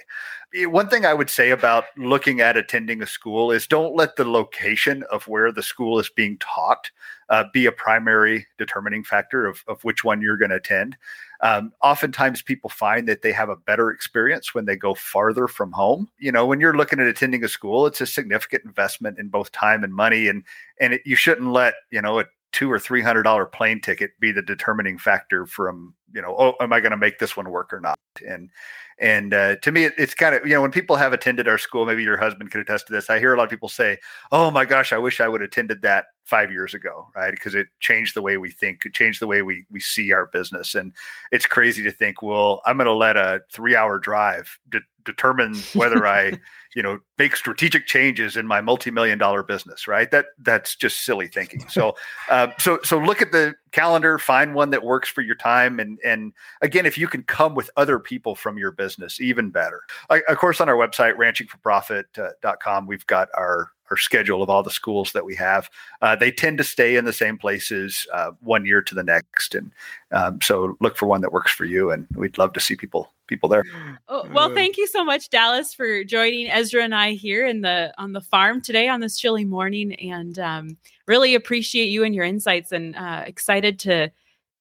One 0.53 0.87
thing 0.87 1.05
I 1.05 1.13
would 1.13 1.29
say 1.29 1.49
about 1.49 1.85
looking 1.97 2.39
at 2.39 2.55
attending 2.55 3.01
a 3.01 3.07
school 3.07 3.51
is 3.51 3.67
don't 3.67 3.95
let 3.95 4.15
the 4.15 4.23
location 4.23 5.03
of 5.11 5.27
where 5.27 5.51
the 5.51 5.63
school 5.63 5.99
is 5.99 6.09
being 6.09 6.37
taught 6.37 6.91
uh, 7.29 7.43
be 7.51 7.65
a 7.65 7.71
primary 7.71 8.45
determining 8.57 9.03
factor 9.03 9.47
of, 9.47 9.63
of 9.67 9.83
which 9.83 10.03
one 10.03 10.21
you're 10.21 10.37
going 10.37 10.51
to 10.51 10.57
attend. 10.57 10.95
Um, 11.41 11.73
oftentimes, 11.81 12.41
people 12.41 12.69
find 12.69 13.07
that 13.07 13.21
they 13.21 13.31
have 13.33 13.49
a 13.49 13.55
better 13.55 13.91
experience 13.91 14.55
when 14.55 14.65
they 14.65 14.75
go 14.75 14.93
farther 14.93 15.47
from 15.47 15.71
home. 15.71 16.09
You 16.17 16.31
know, 16.31 16.45
when 16.45 16.61
you're 16.61 16.77
looking 16.77 16.99
at 16.99 17.07
attending 17.07 17.43
a 17.43 17.49
school, 17.49 17.85
it's 17.85 18.01
a 18.01 18.07
significant 18.07 18.63
investment 18.63 19.19
in 19.19 19.27
both 19.27 19.51
time 19.51 19.83
and 19.83 19.93
money, 19.93 20.27
and 20.27 20.43
and 20.79 20.93
it, 20.93 21.01
you 21.05 21.15
shouldn't 21.15 21.51
let 21.51 21.73
you 21.91 22.01
know 22.01 22.19
a 22.19 22.25
two 22.55 22.71
or 22.71 22.79
three 22.79 23.01
hundred 23.01 23.23
dollar 23.23 23.45
plane 23.45 23.81
ticket 23.81 24.11
be 24.17 24.31
the 24.31 24.41
determining 24.41 24.97
factor 24.97 25.45
from 25.45 25.93
you 26.15 26.21
know 26.21 26.35
oh 26.39 26.53
am 26.59 26.73
I 26.73 26.79
going 26.79 26.91
to 26.91 26.97
make 26.97 27.19
this 27.19 27.37
one 27.37 27.51
work 27.51 27.71
or 27.71 27.79
not 27.79 27.99
and 28.27 28.49
and 28.97 29.33
uh, 29.33 29.57
to 29.57 29.71
me, 29.71 29.85
it, 29.85 29.93
it's 29.97 30.13
kind 30.13 30.35
of, 30.35 30.45
you 30.45 30.53
know, 30.53 30.61
when 30.61 30.71
people 30.71 30.95
have 30.95 31.11
attended 31.11 31.47
our 31.47 31.57
school, 31.57 31.85
maybe 31.85 32.03
your 32.03 32.17
husband 32.17 32.51
could 32.51 32.61
attest 32.61 32.87
to 32.87 32.93
this. 32.93 33.09
I 33.09 33.19
hear 33.19 33.33
a 33.33 33.37
lot 33.37 33.43
of 33.43 33.49
people 33.49 33.67
say, 33.67 33.97
oh 34.31 34.49
my 34.51 34.63
gosh, 34.63 34.93
I 34.93 34.97
wish 34.97 35.19
I 35.19 35.27
would 35.27 35.41
have 35.41 35.49
attended 35.49 35.81
that 35.81 36.05
five 36.23 36.51
years 36.51 36.73
ago, 36.73 37.07
right? 37.15 37.31
Because 37.31 37.55
it 37.55 37.67
changed 37.81 38.15
the 38.15 38.21
way 38.21 38.37
we 38.37 38.51
think, 38.51 38.85
it 38.85 38.93
changed 38.93 39.21
the 39.21 39.27
way 39.27 39.41
we, 39.41 39.65
we 39.69 39.79
see 39.79 40.13
our 40.13 40.27
business. 40.27 40.75
And 40.75 40.93
it's 41.31 41.45
crazy 41.45 41.83
to 41.83 41.91
think, 41.91 42.21
well, 42.21 42.61
I'm 42.65 42.77
going 42.77 42.85
to 42.87 42.93
let 42.93 43.17
a 43.17 43.41
three 43.51 43.75
hour 43.75 43.99
drive 43.99 44.57
de- 44.69 44.79
determine 45.03 45.55
whether 45.73 46.07
I, 46.07 46.39
you 46.75 46.81
know, 46.81 46.99
make 47.17 47.35
strategic 47.35 47.87
changes 47.87 48.37
in 48.37 48.47
my 48.47 48.61
multi-million 48.61 49.17
dollar 49.17 49.43
business, 49.43 49.87
right? 49.87 50.09
That 50.09 50.27
that's 50.39 50.75
just 50.75 51.05
silly 51.05 51.27
thinking. 51.27 51.67
So, 51.69 51.95
uh, 52.29 52.47
so 52.59 52.79
so 52.83 52.97
look 52.97 53.21
at 53.21 53.31
the 53.31 53.55
calendar, 53.75 54.17
find 54.17 54.55
one 54.55 54.69
that 54.69 54.83
works 54.83 55.09
for 55.09 55.21
your 55.21 55.35
time, 55.35 55.79
and 55.79 55.99
and 56.05 56.33
again, 56.61 56.85
if 56.85 56.97
you 56.97 57.07
can 57.07 57.23
come 57.23 57.53
with 57.55 57.69
other 57.75 57.99
people 57.99 58.33
from 58.33 58.57
your 58.57 58.71
business, 58.71 59.19
even 59.19 59.49
better. 59.49 59.81
I, 60.09 60.21
of 60.29 60.37
course, 60.37 60.61
on 60.61 60.69
our 60.69 60.75
website, 60.75 61.15
ranchingforprofit.com, 61.15 62.83
uh, 62.83 62.87
we've 62.87 63.05
got 63.05 63.27
our 63.35 63.71
our 63.89 63.97
schedule 63.97 64.41
of 64.41 64.49
all 64.49 64.63
the 64.63 64.71
schools 64.71 65.11
that 65.13 65.25
we 65.25 65.35
have. 65.35 65.69
Uh, 66.01 66.15
they 66.15 66.31
tend 66.31 66.57
to 66.57 66.63
stay 66.63 66.95
in 66.95 67.05
the 67.05 67.13
same 67.13 67.37
places 67.37 68.07
uh, 68.13 68.31
one 68.41 68.65
year 68.65 68.81
to 68.81 68.95
the 68.95 69.03
next, 69.03 69.55
and 69.55 69.71
um, 70.11 70.41
so 70.41 70.77
look 70.81 70.97
for 70.97 71.07
one 71.07 71.21
that 71.21 71.31
works 71.31 71.51
for 71.51 71.65
you. 71.65 71.91
And 71.91 72.07
we'd 72.15 72.37
love 72.37 72.53
to 72.53 72.59
see 72.59 72.75
people 72.75 73.11
people 73.27 73.49
there. 73.49 73.63
Oh, 74.07 74.27
well, 74.31 74.53
thank 74.53 74.77
you 74.77 74.87
so 74.87 75.03
much, 75.03 75.29
Dallas, 75.29 75.73
for 75.73 76.03
joining 76.03 76.49
Ezra 76.49 76.83
and 76.83 76.93
I 76.93 77.11
here 77.11 77.45
in 77.45 77.61
the 77.61 77.93
on 77.97 78.13
the 78.13 78.21
farm 78.21 78.61
today 78.61 78.87
on 78.87 78.99
this 78.99 79.17
chilly 79.17 79.45
morning, 79.45 79.93
and 79.95 80.39
um, 80.39 80.77
really 81.07 81.35
appreciate 81.35 81.85
you 81.85 82.03
and 82.03 82.15
your 82.15 82.25
insights, 82.25 82.71
and 82.71 82.95
uh, 82.95 83.23
excited 83.25 83.79
to 83.79 84.11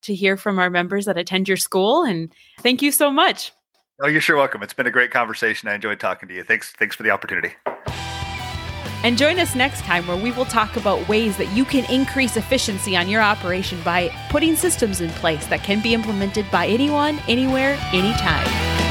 to 0.02 0.14
hear 0.14 0.36
from 0.36 0.58
our 0.58 0.70
members 0.70 1.06
that 1.06 1.16
attend 1.16 1.48
your 1.48 1.56
school. 1.56 2.04
And 2.04 2.32
thank 2.60 2.82
you 2.82 2.92
so 2.92 3.10
much. 3.10 3.52
Oh, 4.00 4.08
you're 4.08 4.20
sure 4.20 4.36
welcome. 4.36 4.62
It's 4.62 4.74
been 4.74 4.86
a 4.86 4.90
great 4.90 5.10
conversation. 5.10 5.68
I 5.68 5.74
enjoyed 5.74 6.00
talking 6.00 6.28
to 6.28 6.34
you. 6.34 6.42
Thanks. 6.42 6.72
Thanks 6.72 6.96
for 6.96 7.04
the 7.04 7.10
opportunity. 7.10 7.52
And 9.04 9.18
join 9.18 9.38
us 9.38 9.54
next 9.54 9.82
time 9.82 10.06
where 10.06 10.16
we 10.16 10.32
will 10.32 10.46
talk 10.46 10.76
about 10.76 11.06
ways 11.08 11.36
that 11.36 11.54
you 11.54 11.66
can 11.66 11.84
increase 11.92 12.38
efficiency 12.38 12.96
on 12.96 13.06
your 13.06 13.20
operation 13.20 13.78
by 13.82 14.08
putting 14.30 14.56
systems 14.56 15.02
in 15.02 15.10
place 15.10 15.46
that 15.48 15.62
can 15.62 15.82
be 15.82 15.92
implemented 15.92 16.50
by 16.50 16.66
anyone, 16.66 17.20
anywhere, 17.28 17.78
anytime. 17.92 18.83